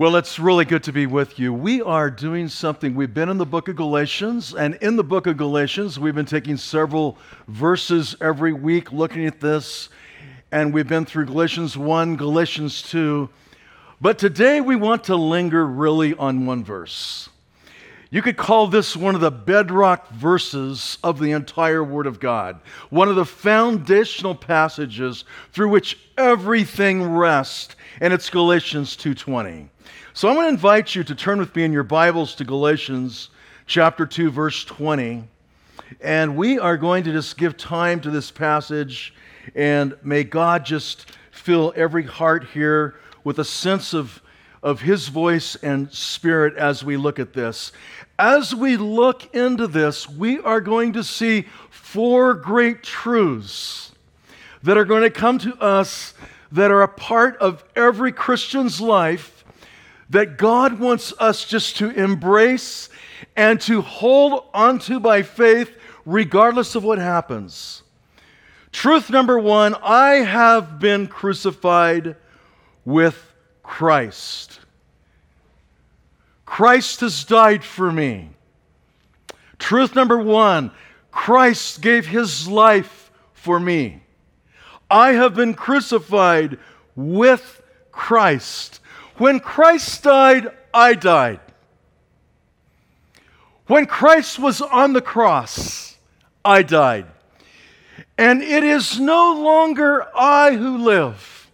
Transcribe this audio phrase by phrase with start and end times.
[0.00, 1.52] Well, it's really good to be with you.
[1.52, 2.94] We are doing something.
[2.94, 6.24] We've been in the book of Galatians, and in the book of Galatians, we've been
[6.24, 9.90] taking several verses every week looking at this,
[10.52, 13.28] and we've been through Galatians 1, Galatians 2.
[14.00, 17.28] But today we want to linger really on one verse.
[18.10, 22.58] You could call this one of the bedrock verses of the entire Word of God,
[22.88, 29.68] one of the foundational passages through which everything rests, and it's Galatians 2:20.
[30.12, 33.30] So I'm going to invite you to turn with me in your Bibles to Galatians
[33.68, 35.22] chapter 2, verse 20.
[36.00, 39.14] And we are going to just give time to this passage,
[39.54, 44.20] and may God just fill every heart here with a sense of,
[44.64, 47.70] of His voice and spirit as we look at this.
[48.18, 53.92] As we look into this, we are going to see four great truths
[54.64, 56.14] that are going to come to us
[56.50, 59.39] that are a part of every Christian's life
[60.10, 62.88] that God wants us just to embrace
[63.36, 65.70] and to hold onto by faith,
[66.04, 67.82] regardless of what happens.
[68.72, 72.16] Truth number one I have been crucified
[72.84, 74.60] with Christ.
[76.44, 78.30] Christ has died for me.
[79.58, 80.72] Truth number one
[81.12, 84.02] Christ gave his life for me.
[84.90, 86.58] I have been crucified
[86.96, 88.80] with Christ.
[89.20, 91.40] When Christ died, I died.
[93.66, 95.98] When Christ was on the cross,
[96.42, 97.04] I died.
[98.16, 101.50] And it is no longer I who live.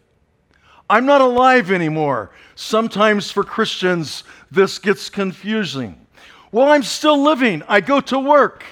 [0.89, 2.31] I'm not alive anymore.
[2.55, 6.07] Sometimes for Christians, this gets confusing.
[6.53, 7.65] Well, I'm still living.
[7.67, 8.63] I go to work.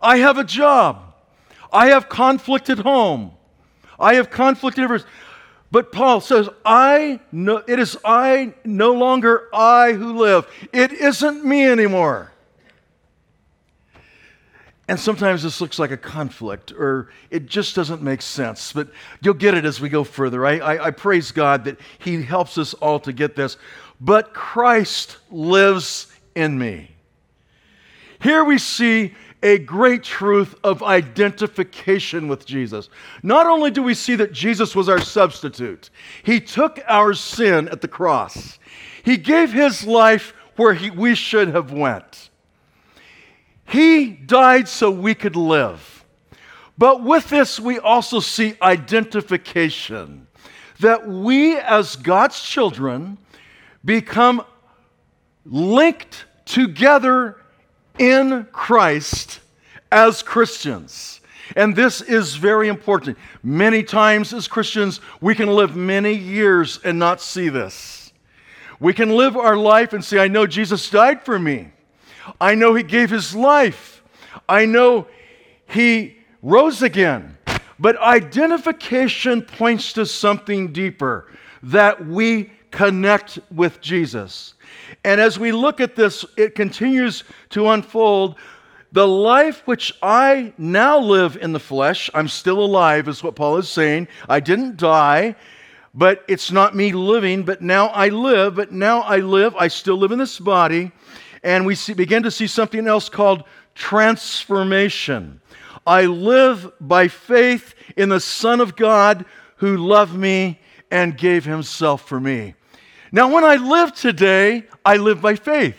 [0.00, 1.12] I have a job.
[1.70, 3.32] I have conflict at home.
[4.00, 4.88] I have conflict in
[5.70, 10.46] but Paul says, I know, it is I, no longer I who live.
[10.72, 12.32] It isn't me anymore.
[14.88, 18.88] And sometimes this looks like a conflict or it just doesn't make sense, but
[19.20, 20.46] you'll get it as we go further.
[20.46, 23.58] I, I, I praise God that He helps us all to get this.
[24.00, 26.90] But Christ lives in me.
[28.22, 32.88] Here we see a great truth of identification with Jesus.
[33.22, 35.90] Not only do we see that Jesus was our substitute,
[36.22, 38.58] he took our sin at the cross.
[39.02, 42.30] He gave his life where he, we should have went.
[43.64, 46.04] He died so we could live.
[46.76, 50.26] But with this, we also see identification
[50.80, 53.18] that we, as God's children,
[53.84, 54.44] become
[55.44, 57.37] linked together
[57.98, 59.40] in Christ
[59.90, 61.20] as Christians.
[61.56, 63.16] And this is very important.
[63.42, 68.12] Many times as Christians, we can live many years and not see this.
[68.80, 71.72] We can live our life and say, I know Jesus died for me.
[72.40, 74.02] I know he gave his life.
[74.48, 75.08] I know
[75.66, 77.38] he rose again.
[77.78, 81.30] But identification points to something deeper
[81.62, 84.54] that we connect with Jesus.
[85.04, 88.36] And as we look at this, it continues to unfold.
[88.92, 93.58] The life which I now live in the flesh, I'm still alive, is what Paul
[93.58, 94.08] is saying.
[94.28, 95.36] I didn't die,
[95.92, 99.54] but it's not me living, but now I live, but now I live.
[99.56, 100.92] I still live in this body.
[101.42, 105.40] And we see, begin to see something else called transformation.
[105.86, 109.24] I live by faith in the Son of God
[109.56, 112.54] who loved me and gave himself for me.
[113.10, 115.78] Now, when I live today, I live by faith,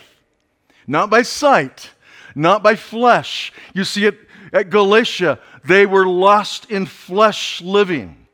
[0.86, 1.90] not by sight,
[2.34, 3.52] not by flesh.
[3.74, 4.18] You see it
[4.52, 8.26] at Galatia, they were lost in flesh living.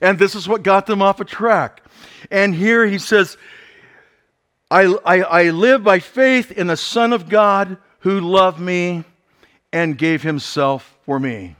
[0.00, 1.82] And this is what got them off a track.
[2.30, 3.36] And here he says,
[4.70, 9.04] I, I, I live by faith in the Son of God who loved me
[9.72, 11.56] and gave himself for me.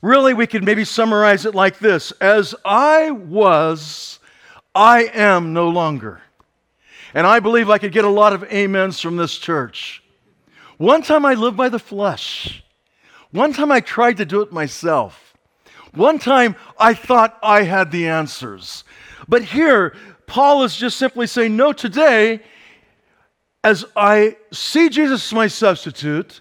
[0.00, 4.18] Really, we could maybe summarize it like this As I was
[4.74, 6.20] I am no longer.
[7.14, 10.02] And I believe I could get a lot of amens from this church.
[10.78, 12.64] One time I lived by the flesh.
[13.30, 15.34] One time I tried to do it myself.
[15.92, 18.82] One time I thought I had the answers.
[19.28, 19.94] But here,
[20.26, 22.40] Paul is just simply saying, No, today,
[23.62, 26.40] as I see Jesus as my substitute,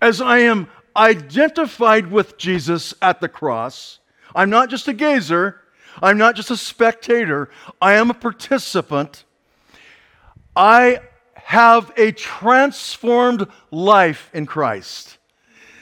[0.00, 3.98] as I am identified with Jesus at the cross,
[4.34, 5.60] I'm not just a gazer,
[6.02, 7.50] I'm not just a spectator,
[7.80, 9.24] I am a participant.
[10.54, 11.00] I
[11.34, 15.18] have a transformed life in Christ.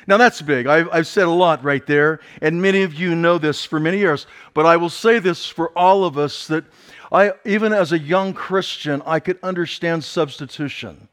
[0.07, 0.67] Now that's big.
[0.67, 3.99] I've, I've, said a lot right there, and many of you know this for many
[3.99, 6.65] years, but I will say this for all of us that
[7.11, 11.09] I, even as a young Christian, I could understand substitution.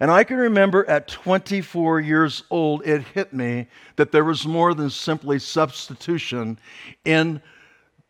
[0.00, 4.74] And I can remember at 24 years old, it hit me that there was more
[4.74, 6.58] than simply substitution
[7.04, 7.40] in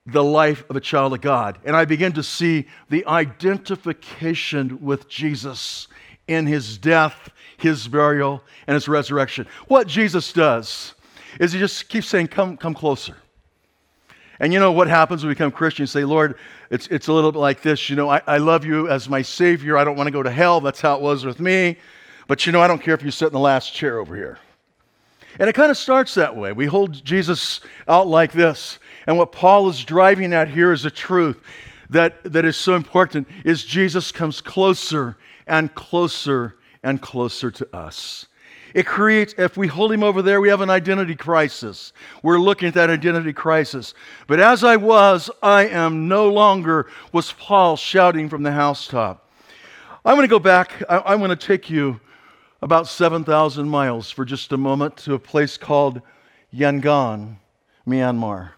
[0.07, 1.59] the life of a child of God.
[1.65, 5.89] And I begin to see the identification with Jesus
[6.29, 9.47] in his death, his burial, and his resurrection.
[9.69, 10.95] What Jesus does
[11.41, 13.17] is he just keeps saying, Come, come closer.
[14.39, 15.91] And you know what happens when we become Christians?
[15.91, 16.37] Say, Lord,
[16.71, 17.89] it's, it's a little bit like this.
[17.89, 19.79] You know, I, I love you as my Savior.
[19.79, 20.61] I don't want to go to hell.
[20.61, 21.79] That's how it was with me.
[22.29, 24.39] But you know, I don't care if you sit in the last chair over here.
[25.39, 26.53] And it kind of starts that way.
[26.53, 28.79] We hold Jesus out like this.
[29.07, 31.41] And what Paul is driving at here is a truth
[31.91, 35.17] that, that is so important is Jesus comes closer
[35.47, 38.27] and closer and closer to us.
[38.75, 41.93] It creates, if we hold him over there, we have an identity crisis.
[42.23, 43.95] We're looking at that identity crisis.
[44.27, 49.31] But as I was, I am no longer, was Paul shouting from the housetop.
[50.05, 52.01] I'm going to go back, I, am going to take you
[52.61, 56.03] about 7,000 miles for just a moment to a place called
[56.55, 57.37] Yangon,
[57.89, 58.56] Myanmar.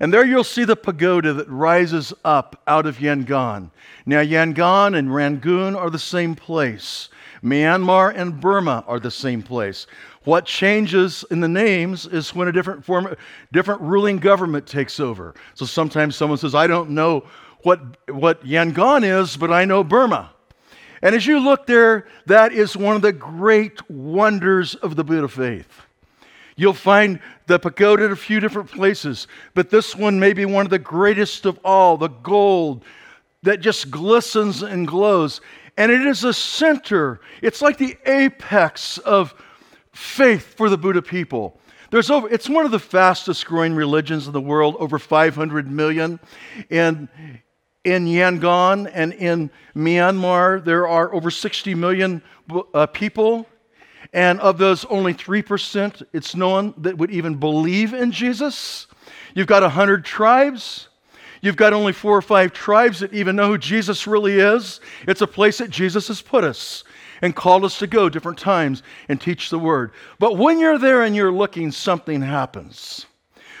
[0.00, 3.70] And there you'll see the pagoda that rises up out of Yangon.
[4.06, 7.08] Now, Yangon and Rangoon are the same place.
[7.42, 9.86] Myanmar and Burma are the same place.
[10.24, 13.14] What changes in the names is when a different form,
[13.52, 15.34] different ruling government takes over.
[15.52, 17.24] So sometimes someone says, "I don't know
[17.62, 20.30] what what Yangon is, but I know Burma."
[21.02, 25.28] And as you look there, that is one of the great wonders of the Buddha
[25.28, 25.82] faith.
[26.56, 30.66] You'll find the pagoda in a few different places, but this one may be one
[30.66, 32.84] of the greatest of all the gold
[33.42, 35.40] that just glistens and glows.
[35.76, 39.34] And it is a center, it's like the apex of
[39.92, 41.58] faith for the Buddha people.
[41.90, 46.18] There's over, it's one of the fastest growing religions in the world, over 500 million.
[46.70, 47.08] And
[47.84, 52.22] in Yangon and in Myanmar, there are over 60 million
[52.72, 53.46] uh, people.
[54.14, 58.86] And of those, only 3% it's known that would even believe in Jesus.
[59.34, 60.88] You've got 100 tribes.
[61.42, 64.80] You've got only four or five tribes that even know who Jesus really is.
[65.08, 66.84] It's a place that Jesus has put us
[67.22, 69.90] and called us to go different times and teach the word.
[70.20, 73.06] But when you're there and you're looking, something happens.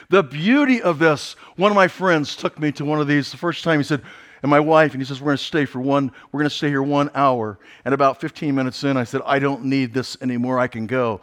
[0.08, 3.38] The beauty of this, one of my friends took me to one of these the
[3.38, 3.80] first time.
[3.80, 4.02] He said,
[4.44, 6.54] and my wife, and he says, We're going to stay for one, we're going to
[6.54, 7.58] stay here one hour.
[7.86, 10.58] And about 15 minutes in, I said, I don't need this anymore.
[10.58, 11.22] I can go.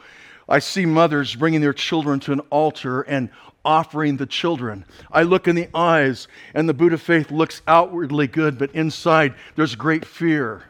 [0.49, 3.29] I see mothers bringing their children to an altar and
[3.63, 4.85] offering the children.
[5.11, 9.75] I look in the eyes, and the Buddha faith looks outwardly good, but inside there's
[9.75, 10.63] great fear.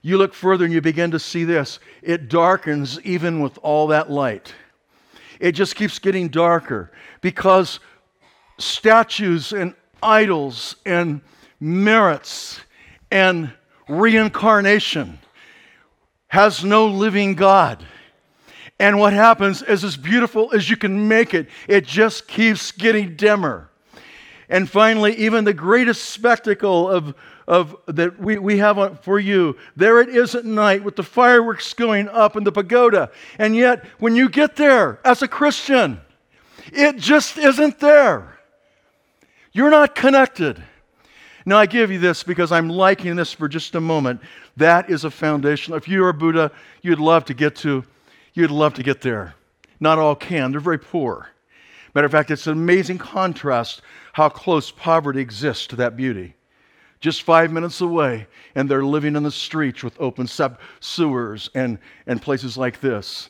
[0.00, 1.80] You look further and you begin to see this.
[2.02, 4.54] It darkens even with all that light.
[5.40, 7.80] It just keeps getting darker because
[8.58, 11.20] statues and idols and
[11.60, 12.60] merits
[13.10, 13.52] and
[13.88, 15.18] reincarnation
[16.28, 17.84] has no living God.
[18.78, 23.14] And what happens is, as beautiful as you can make it, it just keeps getting
[23.14, 23.70] dimmer.
[24.48, 27.14] And finally, even the greatest spectacle of,
[27.46, 31.72] of that we, we have for you, there it is at night with the fireworks
[31.72, 33.10] going up in the pagoda.
[33.38, 36.00] And yet, when you get there as a Christian,
[36.72, 38.38] it just isn't there.
[39.52, 40.62] You're not connected.
[41.46, 44.20] Now, I give you this because I'm liking this for just a moment.
[44.56, 45.74] That is a foundation.
[45.74, 47.84] If you are Buddha, you'd love to get to,
[48.32, 49.34] you'd love to get there.
[49.78, 51.28] Not all can, they're very poor.
[51.94, 56.34] Matter of fact, it's an amazing contrast how close poverty exists to that beauty.
[57.00, 60.26] Just five minutes away, and they're living in the streets with open
[60.80, 63.28] sewers and, and places like this.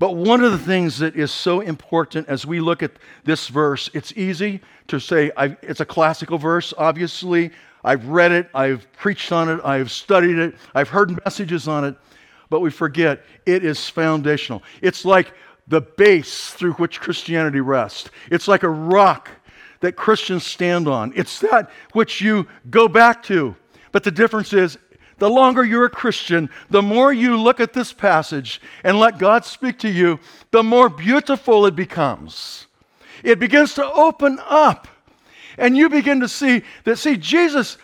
[0.00, 2.92] But one of the things that is so important as we look at
[3.24, 7.50] this verse, it's easy to say it's a classical verse, obviously.
[7.84, 11.96] I've read it, I've preached on it, I've studied it, I've heard messages on it,
[12.48, 14.62] but we forget it is foundational.
[14.80, 15.34] It's like
[15.68, 19.28] the base through which Christianity rests, it's like a rock
[19.80, 21.12] that Christians stand on.
[21.14, 23.54] It's that which you go back to.
[23.92, 24.78] But the difference is
[25.20, 29.44] the longer you're a Christian, the more you look at this passage and let God
[29.44, 30.18] speak to you,
[30.50, 32.66] the more beautiful it becomes.
[33.22, 34.88] It begins to open up.
[35.58, 37.76] And you begin to see that, see, Jesus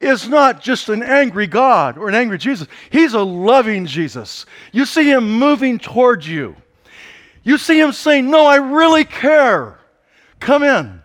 [0.00, 2.68] is not just an angry God or an angry Jesus.
[2.90, 4.44] He's a loving Jesus.
[4.72, 6.56] You see him moving towards you.
[7.42, 9.78] You see him saying, No, I really care.
[10.40, 11.02] Come in.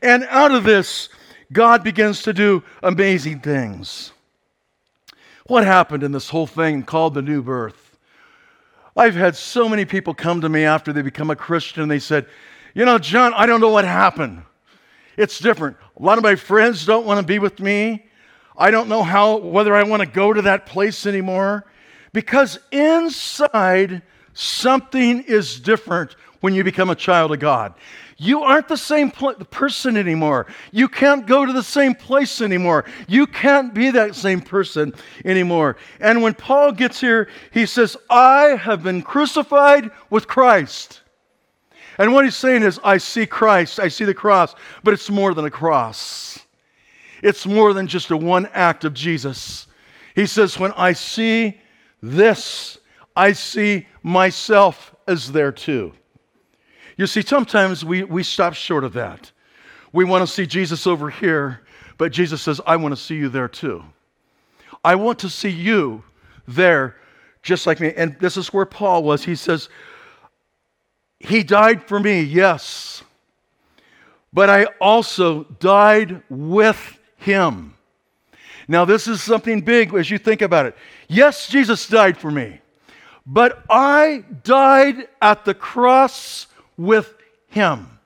[0.00, 1.10] And out of this,
[1.52, 4.11] God begins to do amazing things.
[5.52, 7.98] What happened in this whole thing called the new birth?
[8.96, 12.24] I've had so many people come to me after they become a Christian they said,
[12.72, 14.44] You know, John, I don't know what happened.
[15.18, 15.76] It's different.
[16.00, 18.06] A lot of my friends don't want to be with me.
[18.56, 21.66] I don't know how whether I want to go to that place anymore
[22.14, 24.00] because inside
[24.32, 27.72] something is different when you become a child of God.
[28.18, 30.46] You aren't the same pl- person anymore.
[30.70, 32.84] You can't go to the same place anymore.
[33.08, 34.92] You can't be that same person
[35.24, 35.76] anymore.
[35.98, 41.00] And when Paul gets here, he says, I have been crucified with Christ.
[41.98, 45.34] And what he's saying is, I see Christ, I see the cross, but it's more
[45.34, 46.38] than a cross.
[47.22, 49.66] It's more than just a one act of Jesus.
[50.14, 51.60] He says, When I see
[52.02, 52.78] this,
[53.14, 55.92] I see myself as there too.
[56.96, 59.30] You see, sometimes we, we stop short of that.
[59.92, 61.62] We want to see Jesus over here,
[61.98, 63.84] but Jesus says, I want to see you there too.
[64.84, 66.02] I want to see you
[66.48, 66.96] there
[67.42, 67.92] just like me.
[67.96, 69.24] And this is where Paul was.
[69.24, 69.68] He says,
[71.18, 73.02] He died for me, yes,
[74.32, 77.74] but I also died with him.
[78.68, 80.76] Now, this is something big as you think about it.
[81.08, 82.60] Yes, Jesus died for me,
[83.26, 87.14] but I died at the cross with
[87.48, 87.98] him.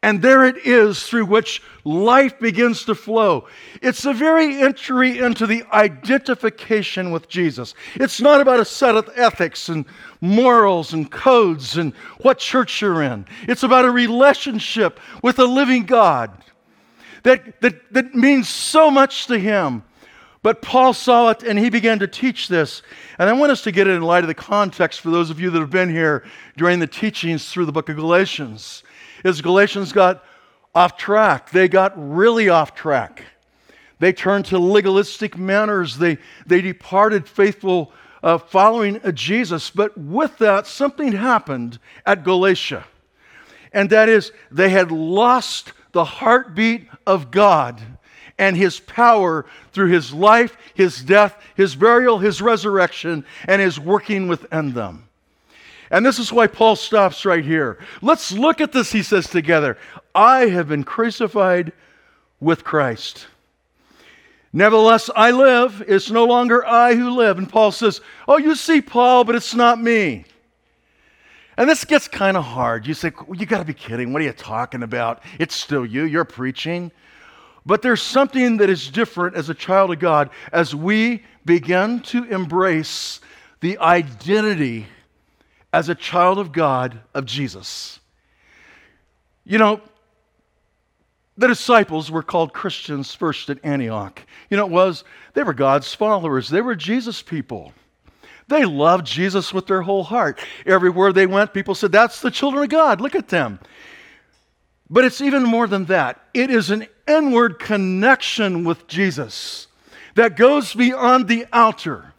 [0.00, 3.48] And there it is through which life begins to flow.
[3.82, 7.74] It's a very entry into the identification with Jesus.
[7.96, 9.84] It's not about a set of ethics and
[10.20, 13.26] morals and codes and what church you're in.
[13.48, 16.30] It's about a relationship with a living God
[17.24, 19.82] that, that, that means so much to him.
[20.42, 22.82] But Paul saw it and he began to teach this.
[23.18, 25.40] And I want us to get it in light of the context for those of
[25.40, 26.24] you that have been here
[26.56, 28.84] during the teachings through the book of Galatians.
[29.24, 30.24] Is Galatians got
[30.74, 31.50] off track.
[31.50, 33.24] They got really off track.
[33.98, 35.98] They turned to legalistic manners.
[35.98, 37.92] They, they departed faithful
[38.22, 39.70] uh, following Jesus.
[39.70, 42.84] But with that, something happened at Galatia.
[43.72, 47.82] And that is, they had lost the heartbeat of God
[48.38, 54.28] and his power through his life, his death, his burial, his resurrection, and his working
[54.28, 55.08] within them.
[55.90, 57.78] And this is why Paul stops right here.
[58.02, 59.78] Let's look at this, he says together.
[60.14, 61.72] I have been crucified
[62.40, 63.26] with Christ.
[64.52, 65.82] Nevertheless, I live.
[65.86, 67.38] It's no longer I who live.
[67.38, 70.24] And Paul says, Oh, you see, Paul, but it's not me.
[71.56, 72.86] And this gets kind of hard.
[72.86, 74.12] You say, You got to be kidding.
[74.12, 75.22] What are you talking about?
[75.38, 76.04] It's still you.
[76.04, 76.92] You're preaching.
[77.66, 82.24] But there's something that is different as a child of God as we begin to
[82.24, 83.20] embrace
[83.60, 84.86] the identity
[85.72, 88.00] as a child of God of Jesus.
[89.44, 89.80] You know,
[91.36, 94.20] the disciples were called Christians first at Antioch.
[94.50, 97.72] You know, it was, they were God's followers, they were Jesus people.
[98.48, 100.40] They loved Jesus with their whole heart.
[100.64, 103.00] Everywhere they went, people said, That's the children of God.
[103.00, 103.60] Look at them.
[104.90, 106.22] But it's even more than that.
[106.32, 109.66] It is an inward connection with Jesus
[110.14, 112.12] that goes beyond the outer,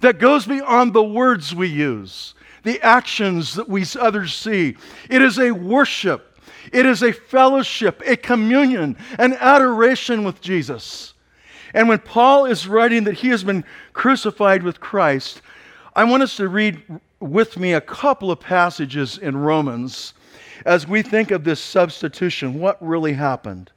[0.00, 4.76] that goes beyond the words we use, the actions that we others see.
[5.08, 6.38] It is a worship,
[6.72, 11.14] it is a fellowship, a communion, an adoration with Jesus.
[11.72, 15.42] And when Paul is writing that he has been crucified with Christ,
[15.94, 16.82] I want us to read
[17.20, 20.14] with me a couple of passages in Romans
[20.64, 22.58] as we think of this substitution.
[22.58, 23.70] What really happened?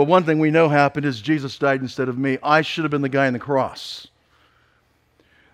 [0.00, 2.38] Well, one thing we know happened is Jesus died instead of me.
[2.42, 4.08] I should have been the guy on the cross.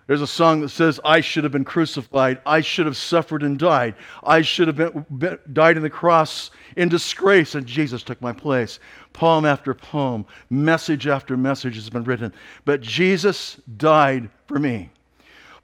[0.07, 2.39] There's a song that says, I should have been crucified.
[2.45, 3.95] I should have suffered and died.
[4.23, 8.31] I should have been, been, died on the cross in disgrace, and Jesus took my
[8.31, 8.79] place.
[9.11, 12.33] Poem after poem, message after message has been written.
[12.63, 14.91] But Jesus died for me.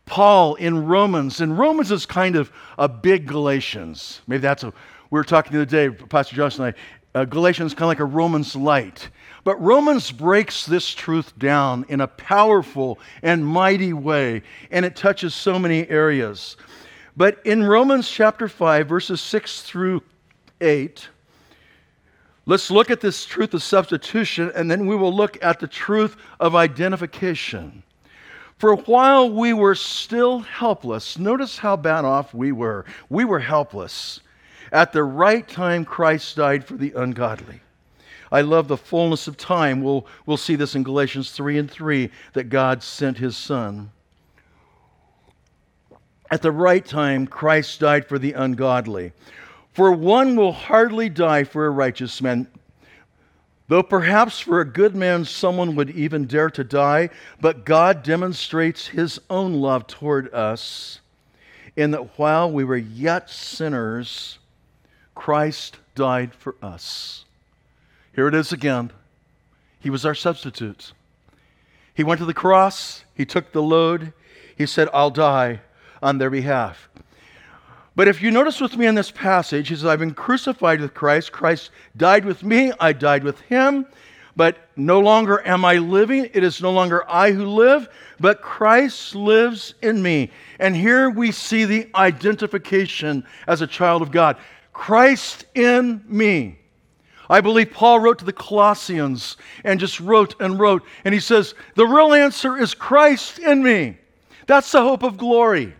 [0.06, 4.20] Paul in Romans, and Romans is kind of a big Galatians.
[4.28, 4.74] Maybe that's a,
[5.10, 6.74] we were talking the other day, Pastor Josh and I,
[7.16, 9.10] uh, Galatians kind of like a Romans light.
[9.44, 15.36] But Romans breaks this truth down in a powerful and mighty way, and it touches
[15.36, 16.56] so many areas.
[17.16, 20.02] But in Romans chapter 5, verses 6 through
[20.62, 21.08] 8,
[22.46, 26.16] let's look at this truth of substitution, and then we will look at the truth
[26.40, 27.84] of identification.
[28.58, 32.86] For while we were still helpless, notice how bad off we were.
[33.10, 34.22] We were helpless.
[34.74, 37.62] At the right time, Christ died for the ungodly.
[38.32, 39.84] I love the fullness of time.
[39.84, 43.92] We'll, we'll see this in Galatians 3 and 3 that God sent his Son.
[46.32, 49.14] At the right time, Christ died for the ungodly.
[49.74, 52.48] For one will hardly die for a righteous man,
[53.68, 58.88] Though perhaps for a good man someone would even dare to die, but God demonstrates
[58.88, 61.00] his own love toward us
[61.76, 64.38] in that while we were yet sinners,
[65.16, 67.26] Christ died for us.
[68.16, 68.92] Here it is again.
[69.80, 70.94] He was our substitute.
[71.94, 74.14] He went to the cross, he took the load,
[74.58, 75.62] he said, I'll die
[76.02, 76.90] on their behalf.
[77.96, 80.96] But if you notice with me in this passage, he says, I've been crucified with
[80.96, 81.32] Christ.
[81.32, 83.86] Christ died with me, I died with him.
[84.36, 86.28] But no longer am I living.
[86.34, 87.88] It is no longer I who live,
[88.20, 90.32] but Christ lives in me.
[90.60, 94.38] And here we see the identification as a child of God
[94.74, 96.60] Christ in me.
[97.30, 100.84] I believe Paul wrote to the Colossians and just wrote and wrote.
[101.06, 103.98] And he says, The real answer is Christ in me.
[104.46, 105.74] That's the hope of glory.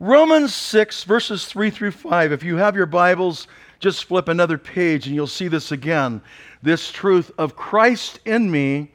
[0.00, 2.32] Romans 6, verses 3 through 5.
[2.32, 3.48] If you have your Bibles,
[3.80, 6.22] just flip another page and you'll see this again.
[6.62, 8.90] This truth of Christ in me,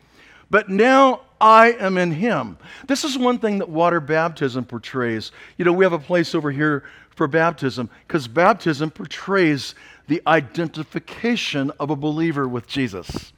[0.50, 2.58] but now I am in him.
[2.88, 5.32] This is one thing that water baptism portrays.
[5.58, 6.84] You know, we have a place over here
[7.22, 9.76] for baptism because baptism portrays
[10.08, 13.32] the identification of a believer with Jesus.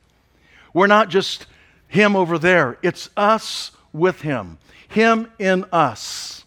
[0.74, 1.48] We're not just
[1.90, 6.46] him over there, it's us with him, him in us.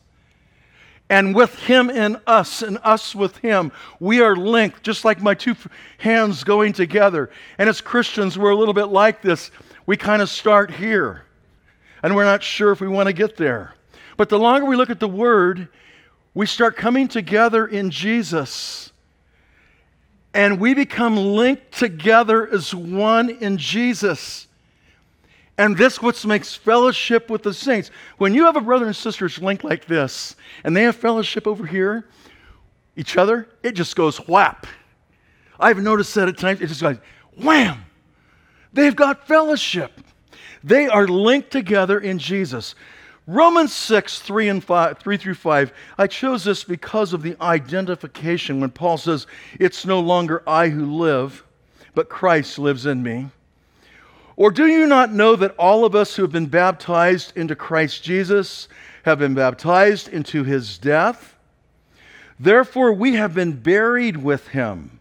[1.10, 5.34] And with him in us and us with him, we are linked, just like my
[5.34, 5.56] two
[5.98, 7.28] hands going together.
[7.58, 9.50] And as Christians, we're a little bit like this.
[9.84, 11.26] We kind of start here,
[12.02, 13.74] and we're not sure if we want to get there.
[14.16, 15.68] But the longer we look at the Word,
[16.36, 18.92] we start coming together in Jesus
[20.34, 24.46] and we become linked together as one in Jesus.
[25.56, 27.90] And this what makes fellowship with the saints.
[28.18, 31.64] When you have a brother and sisters linked like this, and they have fellowship over
[31.64, 32.06] here,
[32.96, 34.66] each other, it just goes whap.
[35.58, 36.98] I've noticed that at times, it just goes
[37.42, 37.82] wham.
[38.74, 40.02] They've got fellowship.
[40.62, 42.74] They are linked together in Jesus.
[43.26, 48.60] Romans 6, 3, and 5, 3 through 5, I chose this because of the identification
[48.60, 49.26] when Paul says,
[49.58, 51.44] It's no longer I who live,
[51.94, 53.28] but Christ lives in me.
[54.36, 58.04] Or do you not know that all of us who have been baptized into Christ
[58.04, 58.68] Jesus
[59.04, 61.36] have been baptized into his death?
[62.38, 65.00] Therefore, we have been buried with him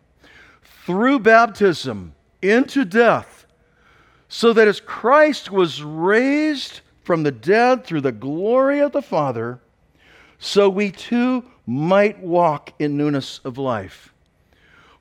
[0.64, 3.46] through baptism into death,
[4.30, 9.60] so that as Christ was raised from the dead through the glory of the Father,
[10.40, 14.12] so we too might walk in newness of life.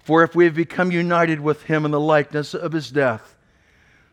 [0.01, 3.35] For if we have become united with him in the likeness of his death,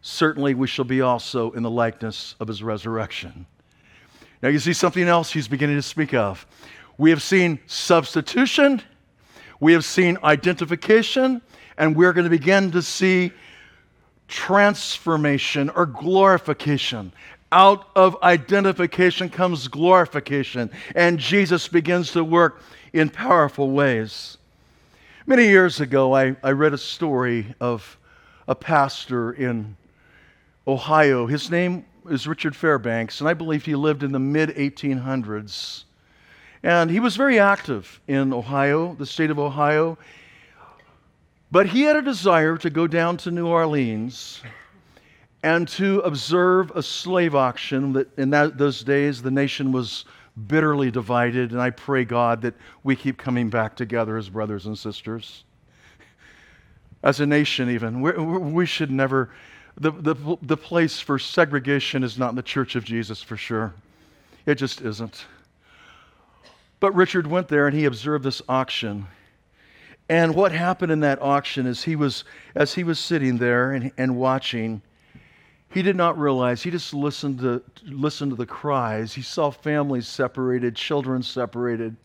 [0.02, 3.46] certainly we shall be also in the likeness of his resurrection.
[4.42, 6.48] Now, you see something else he's beginning to speak of.
[6.98, 8.82] We have seen substitution,
[9.60, 11.42] we have seen identification,
[11.78, 13.34] and we're going to begin to see
[14.30, 17.12] transformation or glorification
[17.52, 22.62] out of identification comes glorification, and Jesus begins to work
[22.94, 24.38] in powerful ways.
[25.26, 27.98] Many years ago, I, I read a story of
[28.48, 29.76] a pastor in
[30.68, 31.26] Ohio.
[31.26, 35.84] His name is Richard Fairbanks, and I believe he lived in the mid 1800s.
[36.64, 39.98] And he was very active in Ohio, the state of Ohio.
[41.52, 44.42] But he had a desire to go down to New Orleans
[45.44, 50.06] and to observe a slave auction that in that, those days the nation was
[50.48, 51.52] bitterly divided.
[51.52, 55.44] And I pray, God, that we keep coming back together as brothers and sisters.
[57.04, 58.02] As a nation, even.
[58.02, 59.32] We're, we should never,
[59.80, 63.74] the, the, the place for segregation is not in the church of Jesus for sure.
[64.46, 65.26] It just isn't.
[66.80, 69.08] But Richard went there and he observed this auction.
[70.10, 72.24] And what happened in that auction is he was,
[72.54, 74.82] as he was sitting there and, and watching,
[75.72, 79.14] he did not realize, he just listened to, listened to the cries.
[79.14, 81.96] He saw families separated, children separated.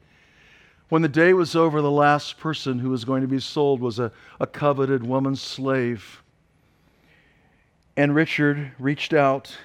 [0.89, 3.99] When the day was over, the last person who was going to be sold was
[3.99, 6.23] a, a coveted woman's slave.
[7.97, 9.57] And Richard reached out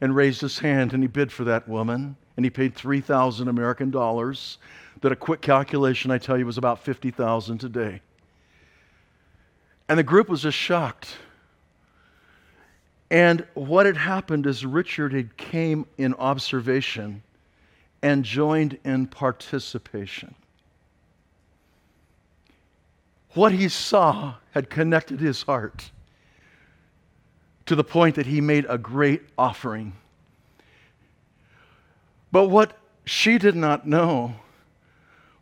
[0.00, 2.16] and raised his hand and he bid for that woman.
[2.36, 4.56] And he paid 3,000 American dollars.
[5.02, 8.00] That a quick calculation, I tell you, was about 50,000 today.
[9.88, 11.16] And the group was just shocked.
[13.10, 17.22] And what had happened is Richard had came in observation
[18.02, 20.34] and joined in participation.
[23.34, 25.90] What he saw had connected his heart
[27.66, 29.94] to the point that he made a great offering.
[32.32, 34.34] But what she did not know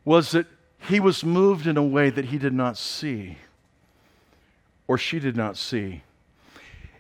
[0.05, 0.47] was that
[0.79, 3.39] he was moved in a way that he did not see,
[4.87, 6.03] or she did not see.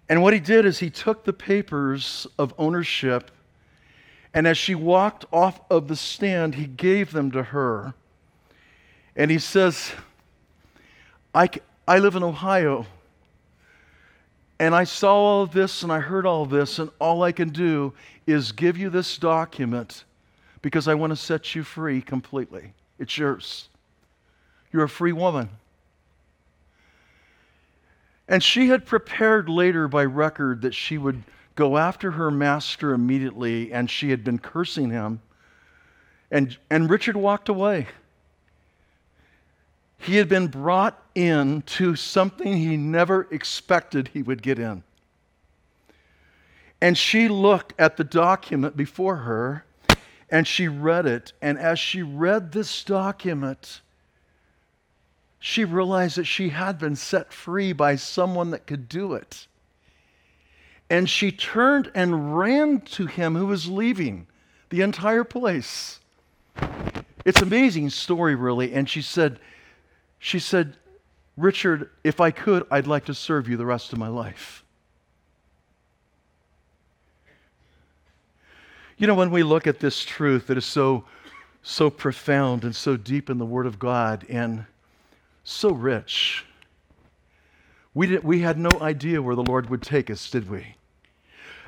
[0.08, 3.30] And what he did is he took the papers of ownership,
[4.32, 7.94] and as she walked off of the stand, he gave them to her.
[9.16, 9.92] And he says,
[11.34, 11.48] I,
[11.88, 12.86] I live in Ohio.
[14.58, 17.92] And I saw all this and I heard all this, and all I can do
[18.26, 20.04] is give you this document
[20.62, 22.72] because I want to set you free completely.
[22.98, 23.68] It's yours.
[24.72, 25.48] You're a free woman.
[28.28, 31.22] And she had prepared later by record that she would
[31.54, 35.20] go after her master immediately, and she had been cursing him.
[36.30, 37.86] And, and Richard walked away.
[39.98, 44.82] He had been brought in to something he never expected he would get in.
[46.80, 49.64] And she looked at the document before her
[50.30, 51.32] and she read it.
[51.40, 53.80] And as she read this document,
[55.38, 59.46] she realized that she had been set free by someone that could do it.
[60.88, 64.26] And she turned and ran to him who was leaving
[64.70, 66.00] the entire place.
[67.24, 68.72] It's an amazing story, really.
[68.72, 69.40] And she said,
[70.18, 70.76] she said,
[71.36, 74.64] Richard, if I could, I'd like to serve you the rest of my life.
[78.96, 81.04] You know, when we look at this truth that is so,
[81.62, 84.64] so profound and so deep in the Word of God and
[85.48, 86.44] so rich,
[87.94, 90.74] we, did, we had no idea where the Lord would take us, did we?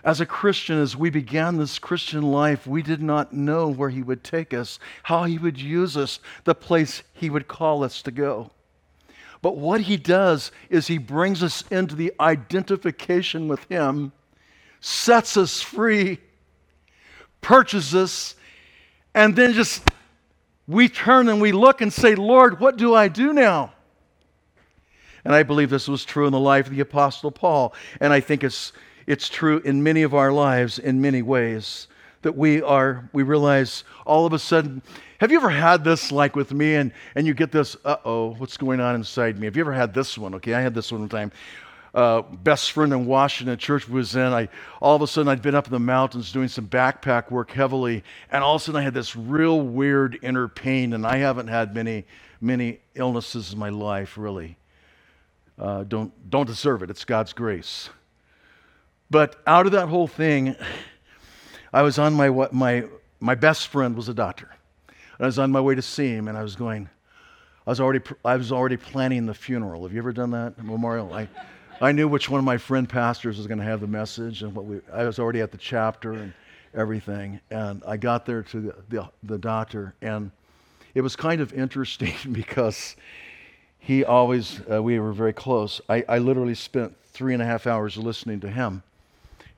[0.03, 4.03] As a Christian, as we began this Christian life, we did not know where He
[4.03, 8.11] would take us, how He would use us, the place He would call us to
[8.11, 8.51] go.
[9.43, 14.11] But what He does is He brings us into the identification with Him,
[14.81, 16.19] sets us free,
[17.41, 18.35] purchases us,
[19.15, 19.83] and then just
[20.69, 23.73] we turn and we look and say, Lord, what do I do now?
[25.25, 27.75] And I believe this was true in the life of the Apostle Paul.
[28.01, 28.73] And I think it's,
[29.07, 31.89] it's true in many of our lives in many ways
[32.23, 34.83] that we are, we realize all of a sudden,
[35.21, 38.35] have you ever had this like with me and, and you get this, uh oh,
[38.35, 39.47] what's going on inside me?
[39.47, 40.35] Have you ever had this one?
[40.35, 41.33] Okay, I had this one time
[41.95, 44.33] uh, best friend in Washington church was in.
[44.33, 44.49] I
[44.81, 48.05] all of a sudden I'd been up in the mountains doing some backpack work heavily,
[48.31, 51.49] and all of a sudden I had this real weird inner pain, and I haven't
[51.49, 52.05] had many
[52.41, 54.57] many illnesses in my life really.
[55.59, 56.91] Uh, don't don't deserve it.
[56.91, 57.91] It's God's grace.
[59.11, 60.55] But out of that whole thing,
[61.73, 62.85] I was on my my
[63.21, 64.49] my best friend was a doctor.
[64.87, 66.89] And I was on my way to see him, and I was going.
[67.67, 69.83] I was already I was already planning the funeral.
[69.83, 71.13] Have you ever done that memorial?
[71.13, 71.29] I
[71.81, 74.53] I knew which one of my friend pastors was going to have the message, and
[74.53, 76.33] what we, I was already at the chapter and
[76.75, 77.39] everything.
[77.51, 80.33] And I got there to the, the, the doctor, and
[80.95, 82.97] it was kind of interesting because
[83.79, 85.81] he always, uh, we were very close.
[85.89, 88.83] I, I literally spent three and a half hours listening to him.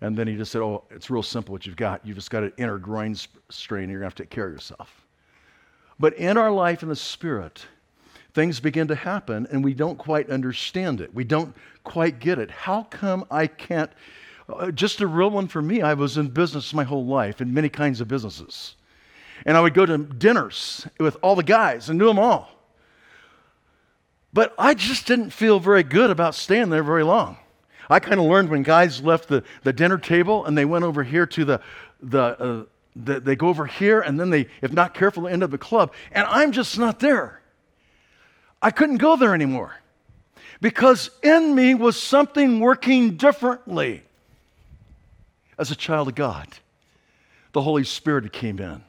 [0.02, 2.06] And then he just said, Oh, it's real simple what you've got.
[2.06, 3.14] You've just got an inner groin
[3.48, 5.06] strain, you're going to have to take care of yourself.
[5.98, 7.66] But in our life in the Spirit,
[8.34, 11.14] things begin to happen and we don't quite understand it.
[11.14, 12.50] We don't quite get it.
[12.50, 13.90] How come I can't?
[14.48, 15.82] Uh, just a real one for me.
[15.82, 18.74] I was in business my whole life, in many kinds of businesses.
[19.46, 22.50] And I would go to dinners with all the guys and knew them all.
[24.32, 27.36] But I just didn't feel very good about staying there very long.
[27.88, 31.02] I kind of learned when guys left the, the dinner table and they went over
[31.02, 31.60] here to the,
[32.00, 32.64] the, uh,
[32.94, 35.92] the, they go over here and then they, if not careful, end up the club.
[36.12, 37.39] And I'm just not there.
[38.62, 39.74] I couldn't go there anymore
[40.60, 44.02] because in me was something working differently.
[45.58, 46.46] As a child of God,
[47.52, 48.82] the Holy Spirit came in.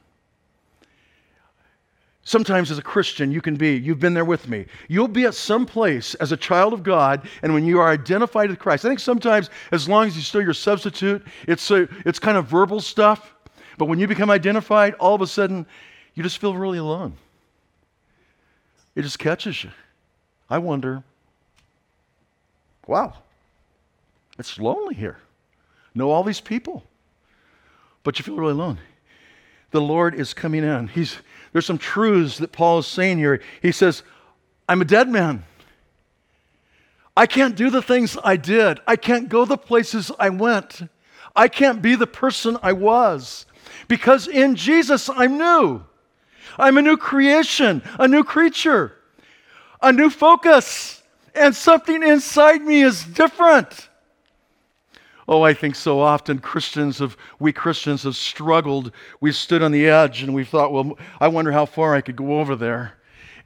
[2.24, 4.66] Sometimes as a Christian, you can be, you've been there with me.
[4.88, 8.48] You'll be at some place as a child of God, and when you are identified
[8.48, 12.20] with Christ, I think sometimes as long as you still your substitute, it's, a, it's
[12.20, 13.34] kind of verbal stuff.
[13.76, 15.66] But when you become identified, all of a sudden,
[16.14, 17.14] you just feel really alone.
[18.94, 19.70] It just catches you.
[20.50, 21.02] I wonder,
[22.86, 23.14] wow,
[24.38, 25.18] it's lonely here.
[25.94, 26.84] Know all these people,
[28.02, 28.78] but you feel really alone.
[29.70, 30.88] The Lord is coming in.
[30.88, 31.16] He's,
[31.52, 33.40] there's some truths that Paul is saying here.
[33.62, 34.02] He says,
[34.68, 35.44] I'm a dead man.
[37.16, 38.80] I can't do the things I did.
[38.86, 40.82] I can't go the places I went.
[41.34, 43.46] I can't be the person I was.
[43.88, 45.84] Because in Jesus, I'm new.
[46.58, 48.92] I'm a new creation, a new creature,
[49.80, 51.02] a new focus,
[51.34, 53.88] and something inside me is different.
[55.28, 58.92] Oh, I think so often Christians have, we Christians have struggled.
[59.20, 62.16] We've stood on the edge and we've thought, well, I wonder how far I could
[62.16, 62.98] go over there.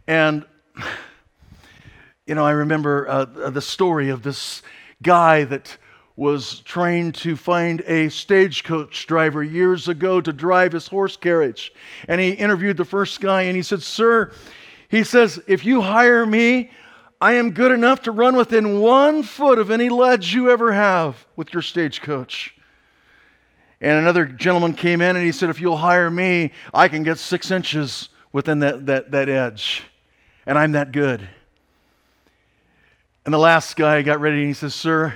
[0.06, 0.44] And,
[2.26, 4.62] you know, I remember uh, the story of this
[5.02, 5.76] guy that
[6.16, 11.72] was trained to find a stagecoach driver years ago to drive his horse carriage.
[12.08, 14.32] And he interviewed the first guy and he said, Sir,
[14.88, 16.70] he says, if you hire me,
[17.20, 21.26] I am good enough to run within one foot of any ledge you ever have
[21.36, 22.54] with your stagecoach.
[23.80, 27.18] And another gentleman came in and he said, If you'll hire me, I can get
[27.18, 29.82] six inches within that, that, that edge.
[30.46, 31.26] And I'm that good.
[33.24, 35.14] And the last guy got ready and he says, Sir,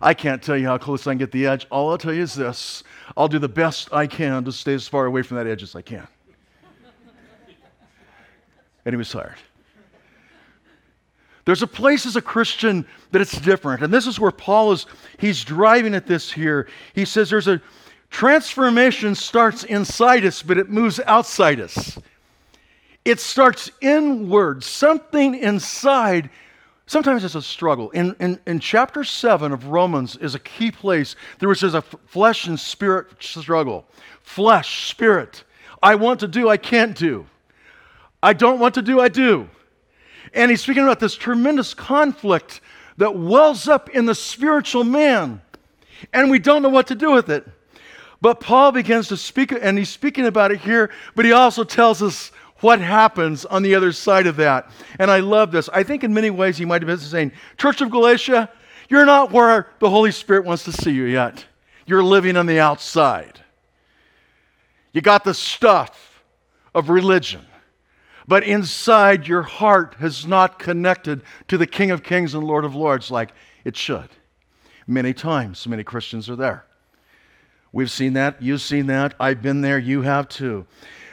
[0.00, 1.66] I can't tell you how close I can get the edge.
[1.70, 2.84] All I'll tell you is this
[3.16, 5.74] I'll do the best I can to stay as far away from that edge as
[5.74, 6.06] I can.
[8.84, 9.34] and he was hired.
[11.44, 13.82] There's a place as a Christian that it's different.
[13.82, 14.84] And this is where Paul is,
[15.18, 16.68] he's driving at this here.
[16.94, 17.62] He says there's a
[18.10, 21.98] transformation starts inside us, but it moves outside us.
[23.06, 24.62] It starts inward.
[24.62, 26.28] Something inside
[26.88, 27.90] Sometimes it's a struggle.
[27.90, 31.16] In, in, in chapter 7 of Romans is a key place.
[31.38, 33.84] There was a flesh and spirit struggle.
[34.22, 35.44] Flesh, spirit.
[35.82, 37.26] I want to do, I can't do.
[38.22, 39.50] I don't want to do, I do.
[40.32, 42.62] And he's speaking about this tremendous conflict
[42.96, 45.42] that wells up in the spiritual man.
[46.14, 47.46] And we don't know what to do with it.
[48.22, 52.02] But Paul begins to speak, and he's speaking about it here, but he also tells
[52.02, 54.70] us what happens on the other side of that.
[54.98, 55.68] And I love this.
[55.72, 58.50] I think in many ways he might have been saying, Church of Galatia,
[58.88, 61.44] you're not where the Holy Spirit wants to see you yet.
[61.86, 63.40] You're living on the outside.
[64.92, 66.22] You got the stuff
[66.74, 67.44] of religion,
[68.26, 72.74] but inside your heart has not connected to the King of Kings and Lord of
[72.74, 73.32] Lords like
[73.64, 74.08] it should.
[74.86, 76.64] Many times, many Christians are there.
[77.72, 78.40] We've seen that.
[78.40, 79.14] You've seen that.
[79.20, 79.78] I've been there.
[79.78, 80.66] You have too.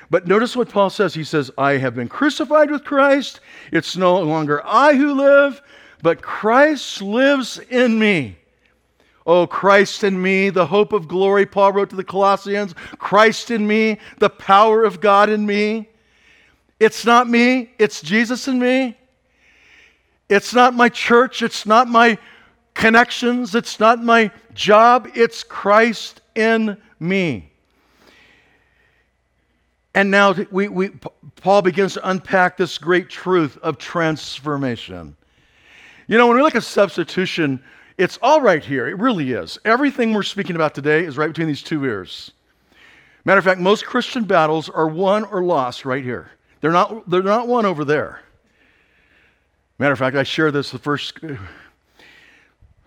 [0.10, 1.14] But notice what Paul says.
[1.14, 3.40] He says, I have been crucified with Christ.
[3.72, 5.62] It's no longer I who live,
[6.02, 8.38] but Christ lives in me.
[9.28, 12.76] Oh, Christ in me, the hope of glory, Paul wrote to the Colossians.
[13.00, 15.90] Christ in me, the power of God in me.
[16.80, 18.96] It's not me, it's Jesus in me.
[20.30, 22.20] It's not my church, it's not my
[22.76, 27.52] connections, it's not my job, it's Christ in me.
[29.96, 30.90] And now we, we,
[31.38, 35.16] Paul begins to unpack this great truth of transformation.
[36.08, 37.64] You know, when we look at substitution,
[37.98, 38.88] it's all right here.
[38.88, 39.58] It really is.
[39.64, 42.32] Everything we're speaking about today is right between these two ears.
[43.24, 46.30] Matter of fact, most Christian battles are won or lost right here.
[46.60, 48.22] They're not, they're not won over there.
[49.80, 51.20] Matter of fact, I share this the first.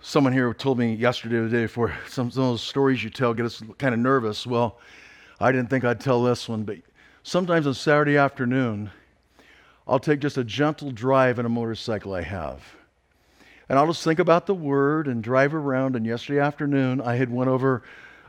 [0.02, 3.10] Someone here told me yesterday or the day before some, some of those stories you
[3.10, 4.46] tell get us kind of nervous.
[4.46, 4.78] Well,
[5.40, 6.78] I didn't think I'd tell this one, but
[7.28, 8.90] Sometimes on Saturday afternoon,
[9.86, 12.62] I'll take just a gentle drive in a motorcycle I have.
[13.68, 15.94] And I'll just think about the word and drive around.
[15.94, 17.82] And yesterday afternoon, I had went over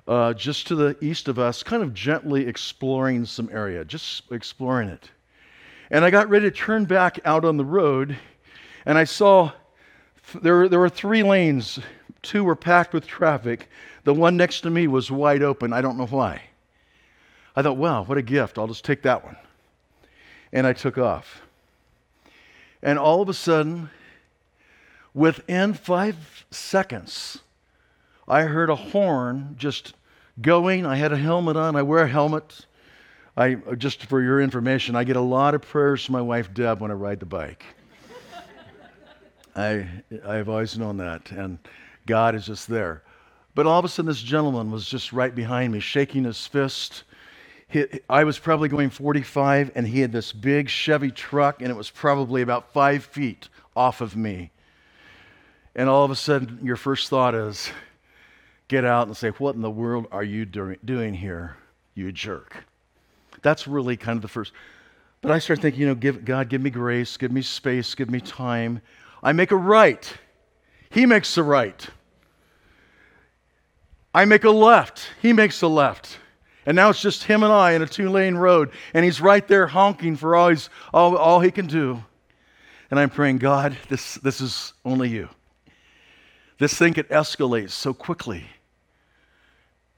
[0.06, 4.90] uh, just to the east of us, kind of gently exploring some area, just exploring
[4.90, 5.10] it.
[5.90, 8.18] And I got ready to turn back out on the road,
[8.86, 9.54] and I saw
[10.42, 11.80] there, there were three lanes.
[12.22, 13.70] Two were packed with traffic.
[14.04, 15.72] The one next to me was wide open.
[15.72, 16.42] I don't know why.
[17.56, 18.58] I thought, wow, what a gift.
[18.58, 19.36] I'll just take that one.
[20.54, 21.42] And I took off.
[22.82, 23.90] And all of a sudden,
[25.14, 27.40] within five seconds,
[28.28, 29.94] I heard a horn just
[30.42, 30.86] going.
[30.86, 31.76] I had a helmet on.
[31.76, 32.66] I wear a helmet.
[33.36, 36.82] I, just for your information, I get a lot of prayers from my wife Deb
[36.82, 37.66] when I ride the bike.
[39.56, 39.88] I,
[40.26, 41.58] I've always known that, and
[42.06, 43.04] God is just there.
[43.56, 47.04] But all of a sudden, this gentleman was just right behind me, shaking his fist
[48.10, 51.90] I was probably going 45, and he had this big Chevy truck, and it was
[51.90, 54.52] probably about five feet off of me.
[55.76, 57.72] And all of a sudden, your first thought is,
[58.68, 61.58] get out and say, What in the world are you doing here,
[61.94, 62.64] you jerk?
[63.44, 64.52] That's really kind of the first.
[65.22, 68.10] But I started thinking, you know, give, God, give me grace, give me space, give
[68.10, 68.82] me time.
[69.22, 70.12] I make a right.
[70.90, 71.88] He makes a right.
[74.14, 75.08] I make a left.
[75.22, 76.18] He makes a left.
[76.66, 79.48] And now it's just him and I in a two lane road, and he's right
[79.48, 82.04] there honking for all, he's, all, all he can do.
[82.92, 85.30] And I'm praying, God, this, this is only you.
[86.58, 88.46] This thing could escalate so quickly.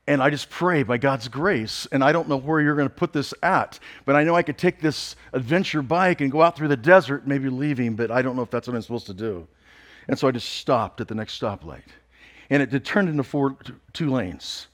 [0.07, 2.93] And I just pray by God's grace, and I don't know where you're going to
[2.93, 6.55] put this at, but I know I could take this adventure bike and go out
[6.55, 9.13] through the desert, maybe leaving, but I don't know if that's what I'm supposed to
[9.13, 9.47] do.
[10.07, 11.83] And so I just stopped at the next stoplight.
[12.49, 13.55] And it, turned into four,
[13.93, 14.67] two lanes.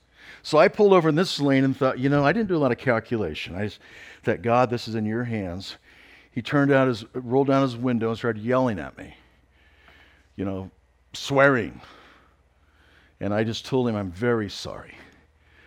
[0.48, 2.58] So I pulled over in this lane and thought, you know, I didn't do a
[2.58, 3.54] lot of calculation.
[3.54, 3.80] I just
[4.24, 5.76] thought, God, this is in your hands.
[6.32, 9.14] He turned out his, rolled down his window and started yelling at me,
[10.38, 10.72] you know,
[11.12, 11.82] swearing.
[13.20, 14.96] And I just told him, I'm very sorry.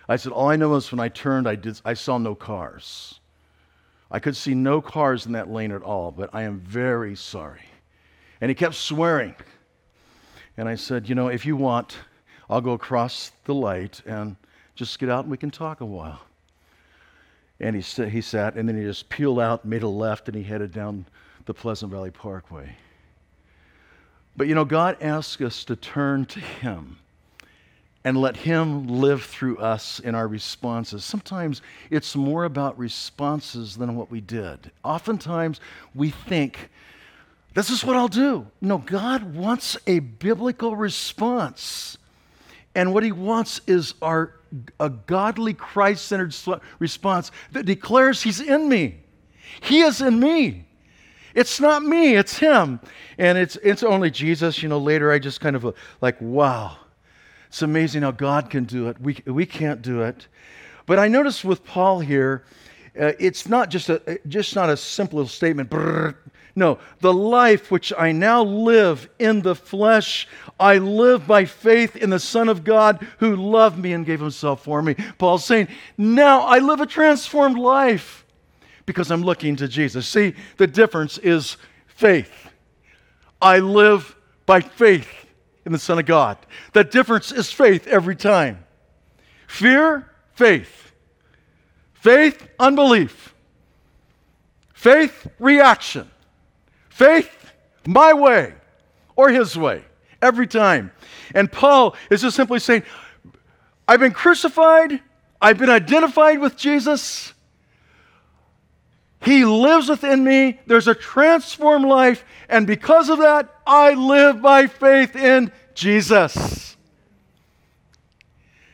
[0.09, 3.21] I said, all I know is when I turned, I, did, I saw no cars.
[4.11, 7.67] I could see no cars in that lane at all, but I am very sorry.
[8.41, 9.35] And he kept swearing.
[10.57, 11.99] And I said, You know, if you want,
[12.49, 14.37] I'll go across the light and
[14.81, 16.21] just get out and we can talk a while.
[17.61, 20.37] And he, sat, he sat, and then he just peeled out, made a left, and
[20.37, 21.05] he headed down
[21.45, 22.75] the Pleasant Valley Parkway.
[24.35, 26.99] But you know, God asks us to turn to Him
[28.03, 31.05] and let Him live through us in our responses.
[31.05, 34.71] Sometimes it's more about responses than what we did.
[34.83, 35.61] Oftentimes
[35.95, 36.71] we think,
[37.53, 38.47] this is what I'll do.
[38.63, 41.99] No, God wants a biblical response.
[42.75, 44.40] And what He wants is our
[44.79, 46.35] a godly Christ centered
[46.79, 49.01] response that declares He's in me.
[49.61, 50.67] He is in me.
[51.35, 52.81] It's not me, it's Him.
[53.19, 54.63] And it's, it's only Jesus.
[54.63, 56.77] You know, later I just kind of uh, like, wow,
[57.49, 59.01] it's amazing how God can do it.
[59.01, 60.27] We, we can't do it.
[60.87, 62.45] But I notice with Paul here,
[63.01, 65.71] uh, it's not just a, just not a simple statement.
[65.71, 66.17] Brrr.
[66.61, 70.29] No, the life which I now live in the flesh,
[70.61, 74.63] I live by faith in the Son of God who loved me and gave himself
[74.63, 74.95] for me.
[75.17, 78.27] Paul's saying, now I live a transformed life
[78.85, 80.07] because I'm looking to Jesus.
[80.07, 82.51] See, the difference is faith.
[83.41, 85.09] I live by faith
[85.65, 86.37] in the Son of God.
[86.75, 88.67] The difference is faith every time.
[89.47, 90.93] Fear, faith.
[91.95, 93.35] Faith, unbelief.
[94.75, 96.11] Faith, reaction.
[97.01, 97.55] Faith,
[97.87, 98.53] my way
[99.17, 99.83] or his way,
[100.21, 100.93] every time.
[101.35, 102.83] And Paul is just simply saying,
[103.89, 105.01] I've been crucified,
[105.41, 107.33] I've been identified with Jesus.
[109.23, 110.61] He lives within me.
[110.67, 112.23] There's a transformed life.
[112.51, 116.77] And because of that, I live by faith in Jesus.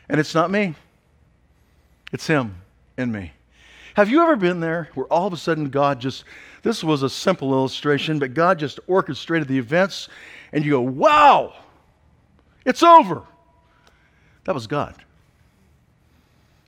[0.09, 0.75] And it's not me,
[2.11, 2.55] it's Him
[2.97, 3.31] in me.
[3.93, 6.25] Have you ever been there where all of a sudden God just,
[6.67, 10.09] this was a simple illustration, but God just orchestrated the events
[10.51, 11.53] and you go, wow,
[12.65, 13.23] it's over.
[14.43, 14.93] That was God.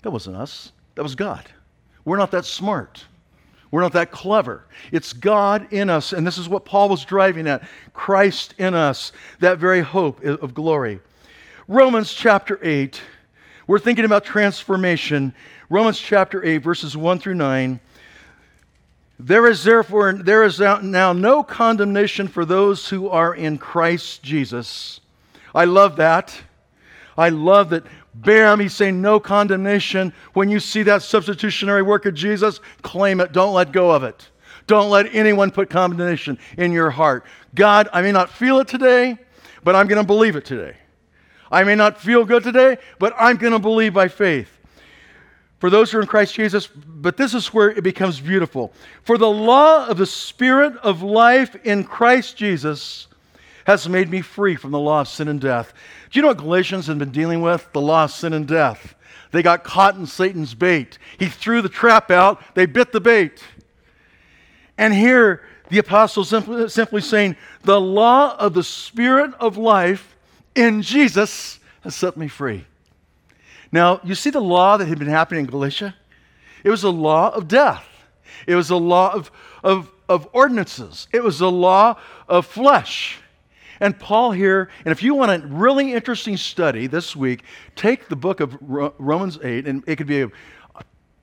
[0.03, 1.45] That wasn't us, that was God.
[2.05, 3.03] We're not that smart.
[3.71, 4.63] We're not that clever.
[4.93, 9.11] It's God in us, and this is what Paul was driving at Christ in us,
[9.41, 11.01] that very hope of glory.
[11.67, 13.01] Romans chapter 8,
[13.67, 15.33] we're thinking about transformation.
[15.69, 17.81] Romans chapter 8, verses 1 through 9.
[19.19, 25.01] There is therefore there is now no condemnation for those who are in Christ Jesus.
[25.53, 26.41] I love that.
[27.17, 27.83] I love that
[28.15, 30.13] Bam, he's saying no condemnation.
[30.33, 33.31] When you see that substitutionary work of Jesus, claim it.
[33.31, 34.29] Don't let go of it.
[34.67, 37.25] Don't let anyone put condemnation in your heart.
[37.55, 39.17] God, I may not feel it today,
[39.63, 40.75] but I'm going to believe it today.
[41.51, 44.58] I may not feel good today, but I'm going to believe by faith.
[45.59, 48.73] For those who are in Christ Jesus, but this is where it becomes beautiful.
[49.03, 53.07] For the law of the Spirit of life in Christ Jesus
[53.65, 55.73] has made me free from the law of sin and death.
[56.09, 57.71] Do you know what Galatians have been dealing with?
[57.73, 58.95] The law of sin and death.
[59.31, 60.97] They got caught in Satan's bait.
[61.19, 63.43] He threw the trap out, they bit the bait.
[64.77, 70.15] And here, the apostle simply, simply saying, The law of the Spirit of life
[70.55, 72.65] in Jesus has set me free.
[73.71, 75.95] Now, you see the law that had been happening in Galatia?
[76.63, 77.85] It was a law of death,
[78.47, 79.31] it was a law of,
[79.63, 83.19] of, of ordinances, it was a law of flesh.
[83.81, 87.43] And Paul here, and if you want a really interesting study this week,
[87.77, 90.31] take the book of Romans 8, and it could be a,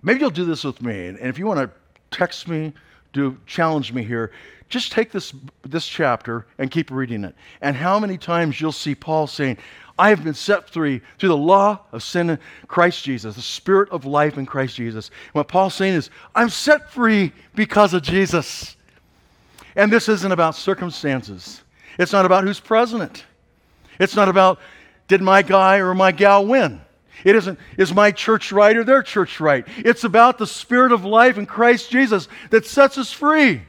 [0.02, 1.08] maybe you'll do this with me.
[1.08, 1.70] And if you want to
[2.16, 2.72] text me,
[3.12, 4.32] do challenge me here,
[4.68, 7.34] just take this, this chapter and keep reading it.
[7.60, 9.58] And how many times you'll see Paul saying,
[9.98, 13.88] I have been set free through the law of sin in Christ Jesus, the spirit
[13.90, 15.08] of life in Christ Jesus.
[15.08, 18.76] And what Paul's saying is, I'm set free because of Jesus.
[19.74, 21.62] And this isn't about circumstances.
[21.98, 23.24] It's not about who's president.
[23.98, 24.58] It's not about
[25.08, 26.80] did my guy or my gal win.
[27.24, 29.66] It isn't, is my church right or their church right?
[29.78, 33.62] It's about the spirit of life in Christ Jesus that sets us free.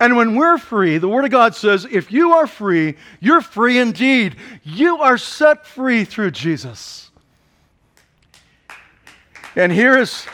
[0.00, 3.78] And when we're free, the Word of God says, if you are free, you're free
[3.78, 4.36] indeed.
[4.62, 7.10] You are set free through Jesus.
[9.56, 10.26] And here is,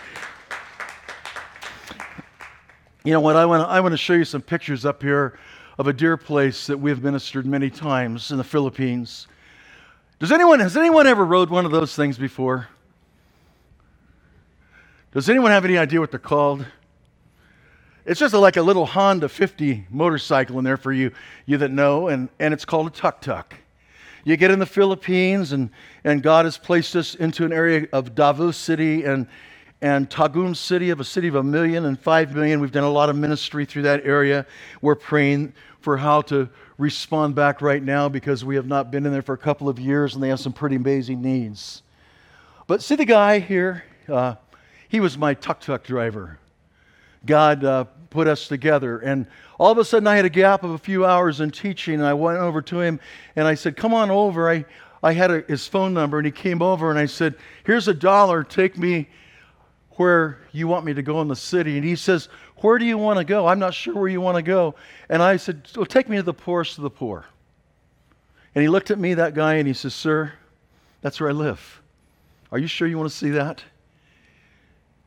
[3.05, 5.39] you know what, I want to I want to show you some pictures up here
[5.78, 9.26] of a dear place that we have ministered many times in the Philippines.
[10.18, 12.68] Does anyone, has anyone ever rode one of those things before?
[15.12, 16.64] Does anyone have any idea what they're called?
[18.11, 21.12] It's just a, like a little Honda 50 motorcycle in there for you,
[21.46, 23.54] you that know, and, and it's called a tuk tuk.
[24.24, 25.70] You get in the Philippines, and,
[26.02, 29.28] and God has placed us into an area of Davao City, and,
[29.80, 32.58] and Tagum City of a city of a million and five million.
[32.58, 34.44] We've done a lot of ministry through that area.
[34.82, 36.48] We're praying for how to
[36.78, 39.78] respond back right now because we have not been in there for a couple of
[39.78, 41.84] years and they have some pretty amazing needs.
[42.66, 43.84] But see the guy here?
[44.08, 44.34] Uh,
[44.88, 46.40] he was my tuk tuk driver.
[47.24, 48.98] God uh, put us together.
[48.98, 49.26] And
[49.58, 52.04] all of a sudden, I had a gap of a few hours in teaching, and
[52.04, 53.00] I went over to him
[53.36, 54.50] and I said, Come on over.
[54.50, 54.64] I,
[55.02, 57.94] I had a, his phone number, and he came over and I said, Here's a
[57.94, 58.44] dollar.
[58.44, 59.08] Take me
[59.92, 61.76] where you want me to go in the city.
[61.76, 63.46] And he says, Where do you want to go?
[63.46, 64.74] I'm not sure where you want to go.
[65.08, 67.24] And I said, Well, take me to the poorest of the poor.
[68.54, 70.32] And he looked at me, that guy, and he says, Sir,
[71.00, 71.80] that's where I live.
[72.50, 73.62] Are you sure you want to see that?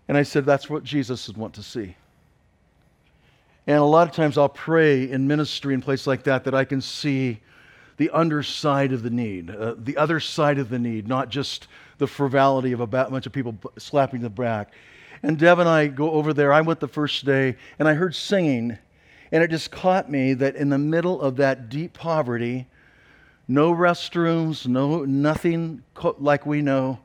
[0.08, 1.96] And I said, That's what Jesus would want to see.
[3.66, 6.66] And a lot of times I'll pray in ministry in places like that that I
[6.66, 7.40] can see
[7.98, 12.08] the underside of the need, uh, the other side of the need, not just the
[12.08, 14.74] frivolity of a bunch of people slapping the back.
[15.22, 16.52] And Deb and I go over there.
[16.52, 18.78] I went the first day and I heard singing,
[19.32, 22.68] and it just caught me that in the middle of that deep poverty,
[23.48, 25.84] no restrooms, no nothing
[26.20, 27.00] like we know,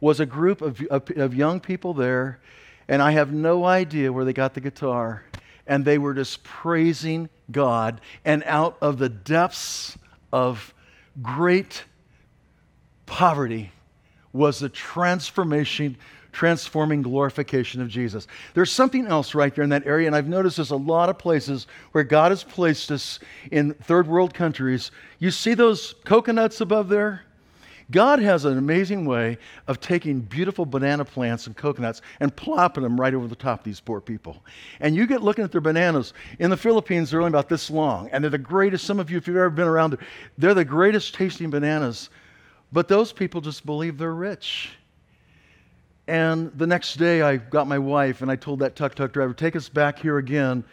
[0.00, 2.38] was a group of, of, of young people there,
[2.86, 5.24] and I have no idea where they got the guitar.
[5.66, 9.96] And they were just praising God, and out of the depths
[10.32, 10.74] of
[11.22, 11.84] great
[13.06, 13.72] poverty
[14.32, 15.96] was the transformation
[16.36, 18.26] transforming glorification of Jesus.
[18.52, 21.16] There's something else right there in that area, and I've noticed there's a lot of
[21.18, 23.18] places where God has placed us
[23.50, 24.90] in third world countries.
[25.18, 27.22] You see those coconuts above there?
[27.90, 33.00] God has an amazing way of taking beautiful banana plants and coconuts and plopping them
[33.00, 34.42] right over the top of these poor people.
[34.80, 36.12] And you get looking at their bananas.
[36.40, 38.84] In the Philippines, they're only about this long, and they're the greatest.
[38.84, 39.96] Some of you, if you've ever been around,
[40.36, 42.10] they're the greatest tasting bananas.
[42.72, 44.70] But those people just believe they're rich.
[46.08, 49.32] And the next day, I got my wife and I told that tuk tuk driver,
[49.32, 50.64] take us back here again.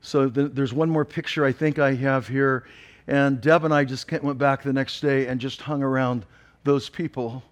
[0.00, 2.64] So th- there's one more picture I think I have here.
[3.06, 6.24] And Deb and I just went back the next day and just hung around
[6.64, 7.42] those people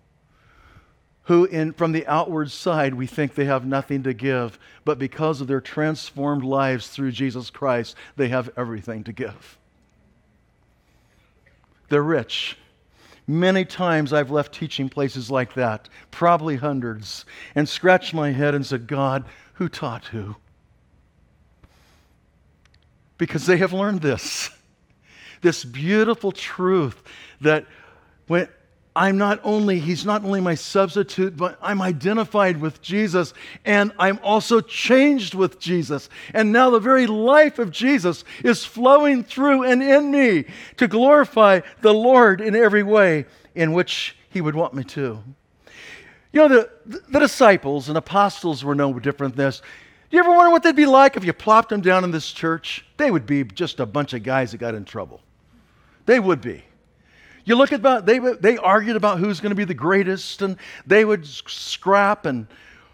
[1.25, 5.41] who, in, from the outward side, we think they have nothing to give, but because
[5.41, 9.59] of their transformed lives through Jesus Christ, they have everything to give.
[11.89, 12.57] They're rich.
[13.27, 18.67] Many times I've left teaching places like that, probably hundreds, and scratched my head and
[18.67, 20.35] said, God, who taught who?
[23.19, 24.51] Because they have learned this
[25.41, 27.03] this beautiful truth
[27.41, 27.67] that
[28.27, 28.49] when
[28.95, 33.35] I'm not only, he's not only my substitute, but I'm identified with Jesus
[33.65, 36.09] and I'm also changed with Jesus.
[36.35, 40.47] And now the very life of Jesus is flowing through and in me
[40.79, 45.23] to glorify the Lord in every way in which he would want me to.
[46.33, 49.63] You know, the, the disciples and apostles were no different than this.
[50.11, 52.33] Do you ever wonder what they'd be like if you plopped them down in this
[52.33, 52.85] church?
[52.97, 55.21] They would be just a bunch of guys that got in trouble.
[56.07, 56.65] They would be.
[57.51, 60.57] You look at about they they argued about who's going to be the greatest, and
[60.87, 62.47] they would scrap and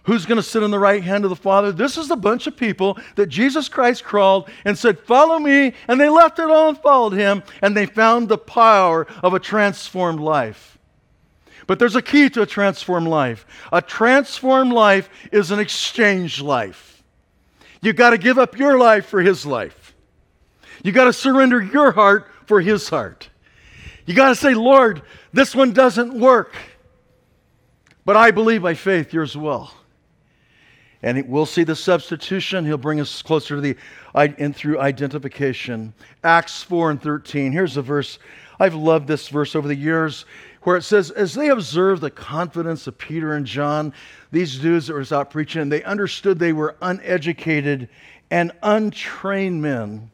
[0.04, 1.72] who's going to sit on the right hand of the Father.
[1.72, 6.00] This is the bunch of people that Jesus Christ called and said, "Follow me," and
[6.00, 10.20] they left it all and followed him, and they found the power of a transformed
[10.20, 10.78] life.
[11.66, 13.44] But there's a key to a transformed life.
[13.70, 17.02] A transformed life is an exchange life.
[17.82, 19.92] You've got to give up your life for his life.
[20.82, 23.28] you've got to surrender your heart for his heart.
[24.06, 25.02] You got to say, Lord,
[25.32, 26.54] this one doesn't work.
[28.04, 29.70] But I believe by faith yours will.
[31.02, 32.64] And we'll see the substitution.
[32.64, 33.76] He'll bring us closer to the
[34.14, 35.92] and through identification.
[36.24, 37.52] Acts 4 and 13.
[37.52, 38.18] Here's a verse.
[38.58, 40.24] I've loved this verse over the years
[40.62, 43.92] where it says, As they observed the confidence of Peter and John,
[44.30, 47.88] these dudes that were out preaching, they understood they were uneducated
[48.30, 50.10] and untrained men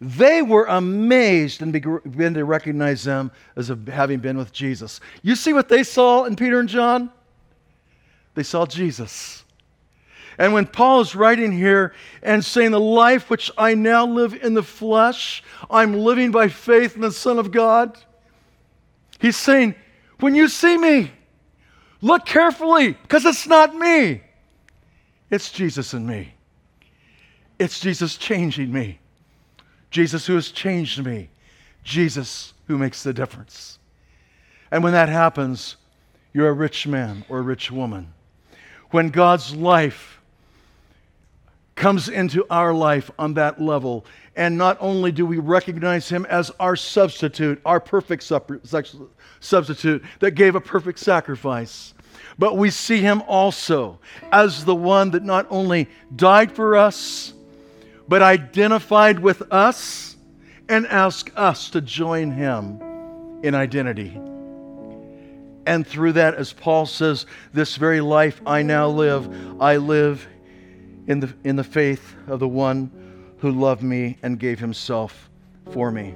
[0.00, 5.00] they were amazed and began to recognize them as having been with Jesus.
[5.22, 7.10] You see what they saw in Peter and John?
[8.34, 9.44] They saw Jesus.
[10.38, 11.92] And when Paul is writing here
[12.22, 16.94] and saying, The life which I now live in the flesh, I'm living by faith
[16.94, 17.98] in the Son of God,
[19.18, 19.74] he's saying,
[20.20, 21.10] When you see me,
[22.00, 24.22] look carefully, because it's not me,
[25.28, 26.32] it's Jesus in me.
[27.58, 28.99] It's Jesus changing me.
[29.90, 31.30] Jesus who has changed me,
[31.82, 33.78] Jesus who makes the difference.
[34.70, 35.76] And when that happens,
[36.32, 38.12] you're a rich man or a rich woman.
[38.90, 40.20] When God's life
[41.74, 44.04] comes into our life on that level,
[44.36, 50.54] and not only do we recognize Him as our substitute, our perfect substitute that gave
[50.54, 51.94] a perfect sacrifice,
[52.38, 53.98] but we see him also
[54.32, 57.34] as the one that not only died for us,
[58.10, 60.16] but identified with us
[60.68, 62.82] and asked us to join him
[63.44, 64.20] in identity.
[65.64, 70.26] And through that, as Paul says, this very life I now live, I live
[71.06, 72.90] in the, in the faith of the one
[73.38, 75.30] who loved me and gave himself
[75.70, 76.12] for me.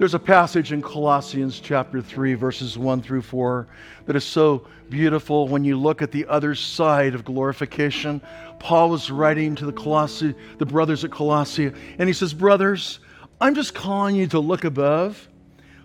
[0.00, 3.66] There's a passage in Colossians chapter 3, verses 1 through 4,
[4.06, 8.22] that is so beautiful when you look at the other side of glorification.
[8.58, 13.00] Paul was writing to the Colossi, the brothers at Colossae, and he says, Brothers,
[13.42, 15.28] I'm just calling you to look above,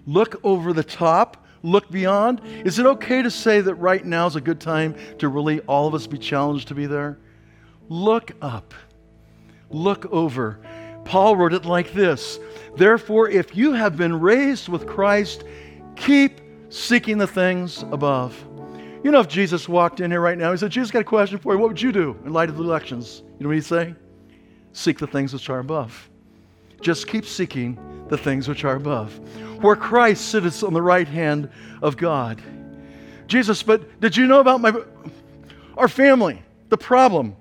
[0.08, 2.40] look over the top, look beyond.
[2.64, 5.90] Is it okay to say that right now is a good time to really all
[5.90, 7.18] of us be challenged to be there?
[7.90, 8.74] Look up,
[9.70, 10.62] look over.
[11.06, 12.40] Paul wrote it like this
[12.76, 15.44] Therefore, if you have been raised with Christ,
[15.96, 18.36] keep seeking the things above.
[19.04, 21.38] You know, if Jesus walked in here right now, he said, Jesus got a question
[21.38, 21.60] for you.
[21.60, 23.22] What would you do in light of the elections?
[23.38, 23.94] You know what he'd say?
[24.74, 26.10] Seek the things which are above.
[26.82, 27.78] Just keep seeking
[28.10, 29.14] the things which are above,
[29.62, 31.50] where Christ sits on the right hand
[31.82, 32.42] of God.
[33.28, 34.74] Jesus, but did you know about my
[35.78, 37.36] our family, the problem?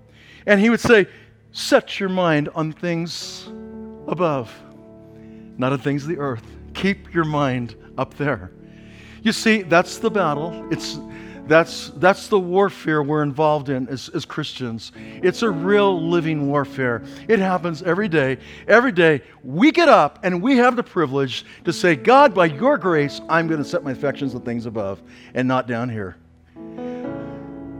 [0.46, 1.06] And he would say,
[1.54, 3.48] Set your mind on things
[4.06, 4.52] above
[5.56, 6.44] not on things of the earth.
[6.74, 8.50] Keep your mind up there.
[9.22, 10.66] You see, that's the battle.
[10.70, 10.98] It's
[11.46, 14.92] that's that's the warfare we're involved in as, as Christians.
[14.96, 17.02] It's a real living warfare.
[17.28, 18.38] It happens every day.
[18.66, 22.78] Every day we get up and we have the privilege to say, God, by your
[22.78, 25.02] grace, I'm going to set my affections on things above
[25.34, 26.16] and not down here.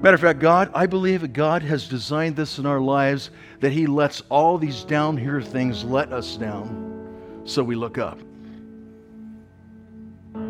[0.04, 3.30] Matter of fact, God, I believe that God has designed this in our lives
[3.60, 8.18] that He lets all these down here things let us down so we look up.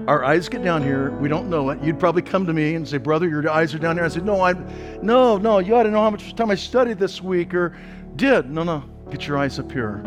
[0.09, 1.13] Our eyes get down here.
[1.21, 1.81] We don't know it.
[1.85, 4.27] You'd probably come to me and say, "Brother, your eyes are down here." I said,
[4.27, 4.67] "No, I'm,
[5.03, 5.61] no, no.
[5.61, 7.77] You ought to know how much time I studied this week or
[8.17, 8.83] did." No, no.
[9.13, 10.03] Get your eyes up here.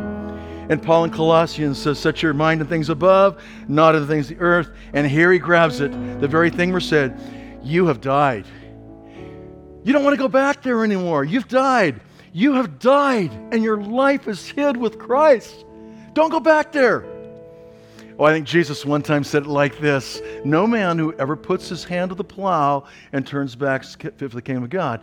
[0.70, 4.30] And Paul in Colossians says, "Set your mind on things above, not on the things
[4.30, 7.18] of the earth." And here he grabs it, the very thing we said,
[7.64, 8.46] "You have died.
[9.88, 11.24] You don't want to go back there anymore.
[11.24, 12.02] You've died.
[12.34, 15.64] You have died, and your life is hid with Christ."
[16.12, 17.06] Don't go back there.
[18.20, 21.70] Oh, I think Jesus one time said it like this No man who ever puts
[21.70, 22.84] his hand to the plow
[23.14, 25.00] and turns back is fit for the kingdom of God.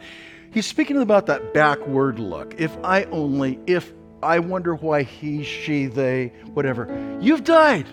[0.53, 2.55] He's speaking about that backward look.
[2.59, 3.91] If I only, if
[4.23, 7.19] I wonder why he, she, they, whatever.
[7.23, 7.87] You've died.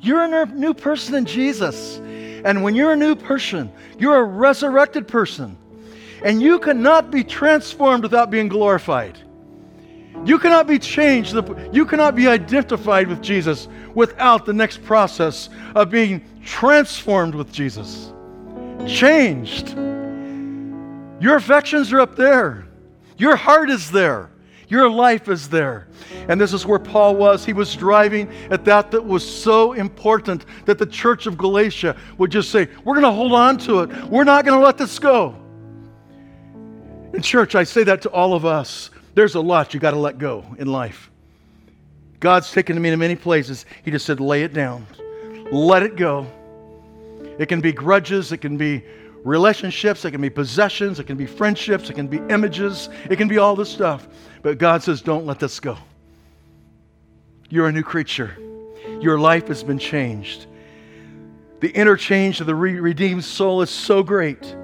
[0.00, 1.98] You're a new person in Jesus.
[2.44, 5.56] And when you're a new person, you're a resurrected person.
[6.22, 9.18] And you cannot be transformed without being glorified.
[10.24, 11.36] You cannot be changed,
[11.72, 18.12] you cannot be identified with Jesus without the next process of being transformed with Jesus.
[18.86, 19.76] Changed.
[21.20, 22.66] Your affections are up there,
[23.16, 24.30] your heart is there.
[24.70, 25.88] Your life is there.
[26.28, 27.42] And this is where Paul was.
[27.42, 32.30] He was driving at that that was so important that the church of Galatia would
[32.30, 34.04] just say, We're going to hold on to it.
[34.04, 35.34] We're not going to let this go.
[37.12, 38.90] In church, I say that to all of us.
[39.14, 41.10] There's a lot you got to let go in life.
[42.20, 43.64] God's taken me to many places.
[43.84, 44.86] He just said, lay it down,
[45.50, 46.26] let it go.
[47.38, 48.84] It can be grudges, it can be
[49.24, 53.28] relationships, it can be possessions, it can be friendships, it can be images, it can
[53.28, 54.08] be all this stuff.
[54.42, 55.78] But God says, don't let this go.
[57.48, 58.36] You're a new creature,
[59.00, 60.46] your life has been changed.
[61.60, 64.54] The interchange of the re- redeemed soul is so great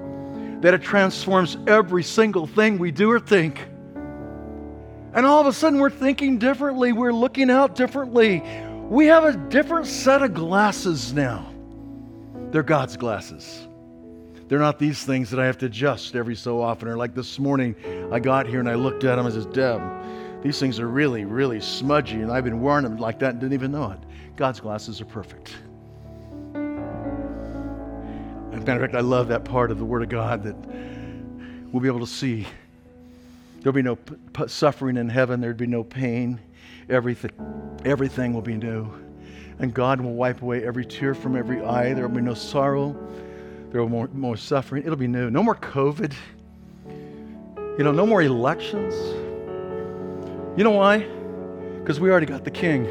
[0.65, 3.67] that it transforms every single thing we do or think.
[5.13, 6.91] And all of a sudden, we're thinking differently.
[6.91, 8.41] We're looking out differently.
[8.89, 11.53] We have a different set of glasses now.
[12.49, 13.67] They're God's glasses.
[14.47, 16.87] They're not these things that I have to adjust every so often.
[16.87, 17.75] Or like this morning,
[18.11, 21.25] I got here and I looked at them and said, Deb, these things are really,
[21.25, 22.21] really smudgy.
[22.21, 23.99] And I've been wearing them like that and didn't even know it.
[24.35, 25.53] God's glasses are perfect.
[28.65, 30.55] Matter of fact, I love that part of the Word of God that
[31.71, 32.45] we'll be able to see
[33.65, 35.41] There'll be no p- suffering in heaven.
[35.41, 36.39] There'd be no pain.
[36.87, 37.31] Everything,
[37.83, 38.87] everything will be new.
[39.57, 41.95] And God will wipe away every tear from every eye.
[41.95, 42.95] There will be no sorrow.
[43.71, 44.83] There will be more, more suffering.
[44.83, 45.31] It'll be new.
[45.31, 46.13] No more COVID.
[46.85, 48.93] You know, no more elections.
[50.55, 50.99] You know why?
[51.79, 52.85] Because we already got the King.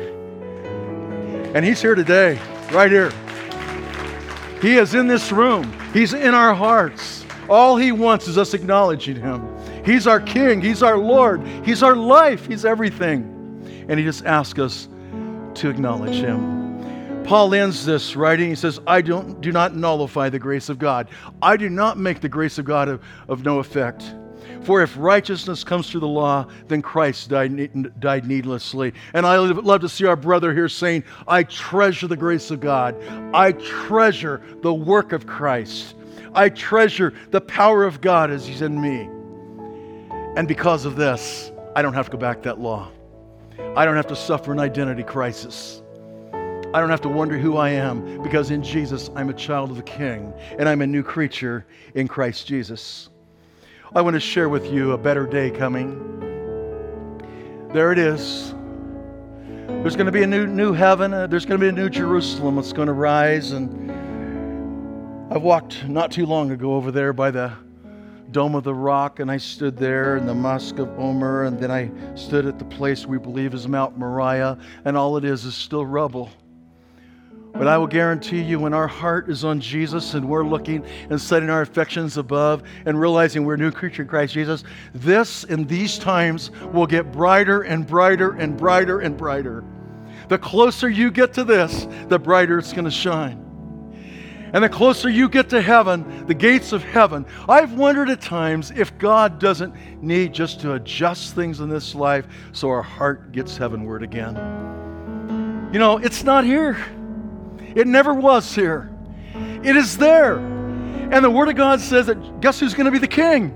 [1.55, 2.41] And He's here today,
[2.72, 3.12] right here.
[4.65, 7.27] He is in this room, He's in our hearts.
[7.51, 9.47] All He wants is us acknowledging Him.
[9.85, 10.62] He's our King.
[10.62, 11.47] He's our Lord.
[11.67, 12.47] He's our life.
[12.47, 13.87] He's everything.
[13.91, 14.89] And He just asks us
[15.57, 17.23] to acknowledge Him.
[17.25, 18.49] Paul ends this writing.
[18.49, 21.09] He says, I don't, do not nullify the grace of God.
[21.43, 24.15] I do not make the grace of God of, of no effect.
[24.65, 28.95] For if righteousness comes through the law, then Christ died, died needlessly.
[29.12, 32.97] And I love to see our brother here saying, I treasure the grace of God.
[33.35, 35.95] I treasure the work of Christ.
[36.35, 39.09] I treasure the power of God as He's in me.
[40.37, 42.91] And because of this, I don't have to go back that law.
[43.77, 45.83] I don't have to suffer an identity crisis.
[46.33, 49.77] I don't have to wonder who I am because in Jesus I'm a child of
[49.77, 53.11] the King and I'm a new creature in Christ Jesus.
[53.97, 56.01] I want to share with you a better day coming.
[57.72, 58.53] There it is.
[59.68, 61.14] There's going to be a new new heaven.
[61.14, 63.53] Uh, there's going to be a new Jerusalem that's going to rise.
[63.53, 63.92] And
[65.32, 67.53] I walked not too long ago over there by the
[68.32, 71.70] Dome of the Rock, and I stood there in the Mosque of Omar, and then
[71.70, 75.55] I stood at the place we believe is Mount Moriah, and all it is is
[75.55, 76.30] still rubble.
[77.55, 81.20] But I will guarantee you, when our heart is on Jesus and we're looking and
[81.20, 85.64] setting our affections above and realizing we're a new creature in Christ Jesus, this in
[85.64, 89.62] these times will get brighter and brighter and brighter and brighter.
[90.28, 93.40] The closer you get to this, the brighter it's going to shine.
[94.52, 98.72] And the closer you get to heaven, the gates of heaven, I've wondered at times
[98.72, 103.57] if God doesn't need just to adjust things in this life so our heart gets
[103.57, 104.34] heavenward again.
[105.72, 106.76] You know, it's not here.
[107.75, 108.91] It never was here.
[109.62, 110.37] It is there.
[110.37, 113.55] And the Word of God says that guess who's going to be the king?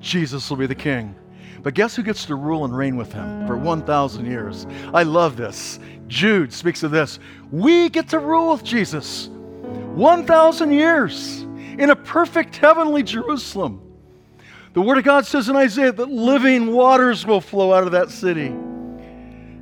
[0.00, 1.14] Jesus will be the king.
[1.62, 4.66] But guess who gets to rule and reign with him for 1,000 years?
[4.94, 5.80] I love this.
[6.06, 7.18] Jude speaks of this.
[7.50, 11.42] We get to rule with Jesus 1,000 years
[11.78, 13.82] in a perfect heavenly Jerusalem.
[14.74, 18.10] The Word of God says in Isaiah that living waters will flow out of that
[18.10, 18.54] city.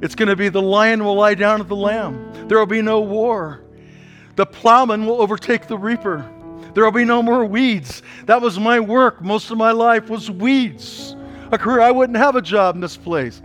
[0.04, 2.46] It's going to be the lion will lie down at the lamb.
[2.46, 3.62] There will be no war.
[4.36, 6.30] The plowman will overtake the reaper.
[6.74, 8.02] There will be no more weeds.
[8.26, 9.22] That was my work.
[9.22, 11.16] Most of my life was weeds.
[11.52, 13.40] A career I wouldn't have a job in this place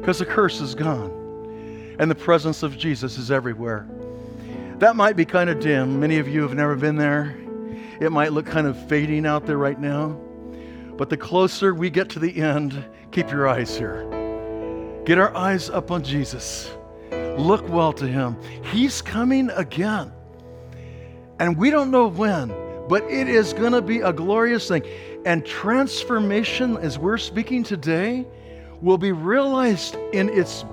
[0.00, 1.96] because the curse is gone.
[1.98, 3.88] And the presence of Jesus is everywhere.
[4.80, 5.98] That might be kind of dim.
[5.98, 7.34] Many of you have never been there.
[8.02, 10.10] It might look kind of fading out there right now.
[10.98, 14.21] But the closer we get to the end, keep your eyes here.
[15.04, 16.70] Get our eyes up on Jesus.
[17.10, 18.36] Look well to him.
[18.70, 20.12] He's coming again.
[21.40, 22.54] And we don't know when,
[22.88, 24.84] but it is going to be a glorious thing.
[25.24, 28.26] And transformation, as we're speaking today,
[28.80, 30.64] will be realized in its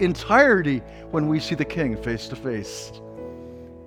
[0.00, 0.78] entirety
[1.10, 2.92] when we see the King face to face.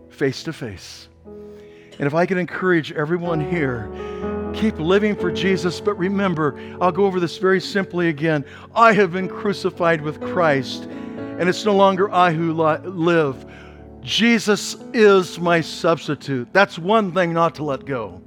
[0.09, 1.07] Face to face.
[1.25, 3.89] And if I can encourage everyone here,
[4.55, 8.45] keep living for Jesus, but remember, I'll go over this very simply again.
[8.73, 13.45] I have been crucified with Christ, and it's no longer I who live.
[14.01, 16.47] Jesus is my substitute.
[16.53, 18.21] That's one thing not to let go.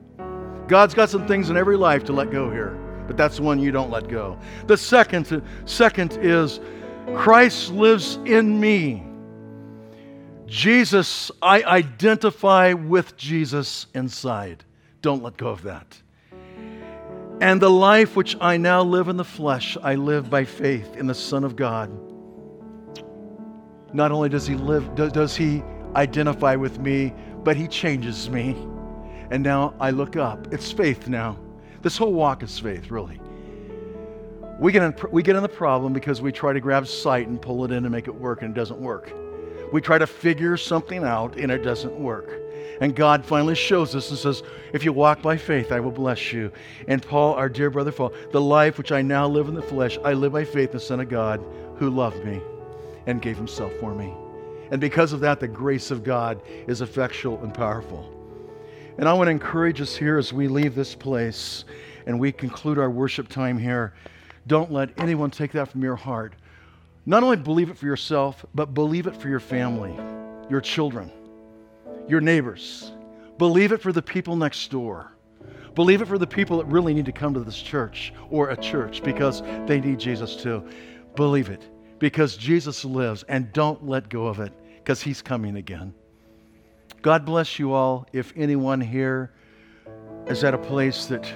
[0.66, 3.70] God's got some things in every life to let go here, but that's one you
[3.70, 4.38] don't let go.
[4.66, 6.60] The second, second is
[7.14, 9.02] Christ lives in me.
[10.46, 14.64] Jesus, I identify with Jesus inside.
[15.00, 16.00] Don't let go of that.
[17.40, 21.06] And the life which I now live in the flesh, I live by faith in
[21.06, 21.88] the Son of God.
[23.92, 25.62] Not only does he live, does he
[25.94, 27.14] identify with me,
[27.44, 28.56] but he changes me.
[29.30, 30.52] And now I look up.
[30.52, 31.38] It's faith now.
[31.80, 33.20] This whole walk is faith, really.
[34.58, 37.40] We get, in, we get in the problem because we try to grab sight and
[37.40, 39.12] pull it in and make it work, and it doesn't work.
[39.72, 42.30] We try to figure something out, and it doesn't work.
[42.80, 44.42] And God finally shows us and says,
[44.72, 46.52] If you walk by faith, I will bless you.
[46.86, 49.98] And Paul, our dear brother Paul, the life which I now live in the flesh,
[50.04, 51.44] I live by faith in the Son of God
[51.76, 52.40] who loved me
[53.06, 54.12] and gave himself for me.
[54.70, 58.14] And because of that, the grace of God is effectual and powerful.
[58.98, 61.64] And I want to encourage us here as we leave this place
[62.06, 63.92] and we conclude our worship time here.
[64.46, 66.34] Don't let anyone take that from your heart.
[67.08, 69.98] Not only believe it for yourself, but believe it for your family,
[70.50, 71.10] your children,
[72.06, 72.92] your neighbors.
[73.38, 75.10] Believe it for the people next door.
[75.74, 78.56] Believe it for the people that really need to come to this church or a
[78.58, 80.62] church because they need Jesus too.
[81.16, 81.66] Believe it
[81.98, 85.94] because Jesus lives and don't let go of it because he's coming again.
[87.00, 88.06] God bless you all.
[88.12, 89.32] If anyone here
[90.26, 91.26] is at a place that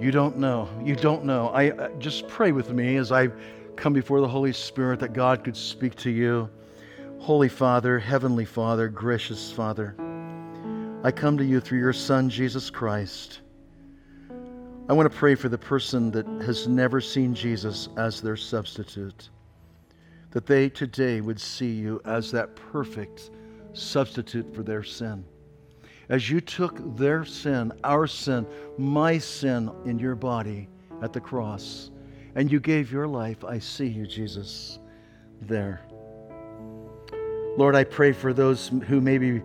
[0.00, 3.28] you don't know, you don't know, I uh, just pray with me as I
[3.76, 6.48] come before the Holy Spirit that God could speak to you.
[7.18, 9.94] Holy Father, Heavenly Father, gracious Father,
[11.02, 13.40] I come to you through your Son, Jesus Christ.
[14.88, 19.30] I want to pray for the person that has never seen Jesus as their substitute
[20.34, 23.30] that they today would see you as that perfect
[23.72, 25.24] substitute for their sin.
[26.08, 28.44] As you took their sin, our sin,
[28.76, 30.68] my sin in your body
[31.02, 31.92] at the cross,
[32.34, 34.78] and you gave your life, I see you, Jesus,
[35.40, 35.82] there.
[37.56, 39.42] Lord, I pray for those who may be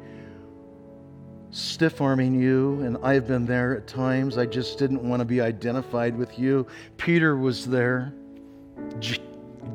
[1.52, 4.38] stiff arming you, and I've been there at times.
[4.38, 6.66] I just didn't want to be identified with you.
[6.98, 8.14] Peter was there.
[9.00, 9.22] J-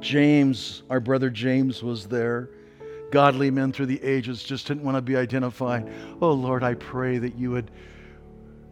[0.01, 2.51] James, our brother James, was there.
[3.11, 5.89] Godly men through the ages just didn't want to be identified.
[6.21, 7.71] Oh Lord, I pray that you would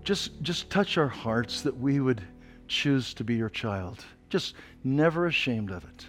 [0.02, 2.22] just, just touch our hearts, that we would
[2.66, 4.04] choose to be your child.
[4.32, 6.06] Just never ashamed of it.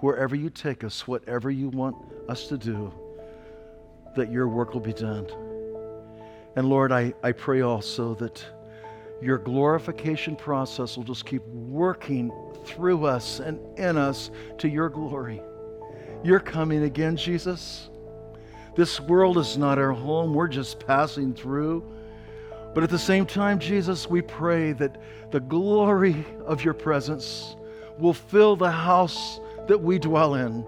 [0.00, 1.96] Wherever you take us, whatever you want
[2.28, 2.92] us to do,
[4.14, 5.26] that your work will be done.
[6.56, 8.44] And Lord, I, I pray also that
[9.22, 12.30] your glorification process will just keep working
[12.66, 15.40] through us and in us to your glory.
[16.22, 17.88] You're coming again, Jesus.
[18.76, 21.82] This world is not our home, we're just passing through.
[22.74, 24.96] But at the same time, Jesus, we pray that
[25.30, 27.56] the glory of your presence
[27.98, 30.64] will fill the house that we dwell in,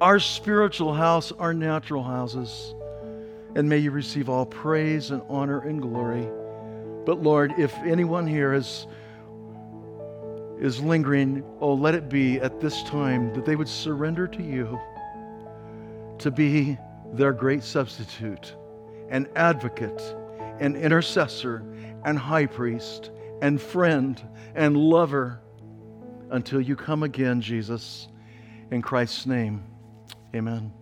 [0.00, 2.74] our spiritual house, our natural houses.
[3.54, 6.28] And may you receive all praise and honor and glory.
[7.06, 8.86] But Lord, if anyone here is,
[10.60, 14.78] is lingering, oh, let it be at this time that they would surrender to you
[16.18, 16.76] to be
[17.12, 18.54] their great substitute
[19.08, 20.14] and advocate
[20.60, 21.64] and intercessor
[22.04, 23.10] and high priest
[23.42, 24.22] and friend
[24.54, 25.40] and lover
[26.30, 28.08] until you come again, Jesus.
[28.70, 29.64] In Christ's name,
[30.34, 30.72] amen.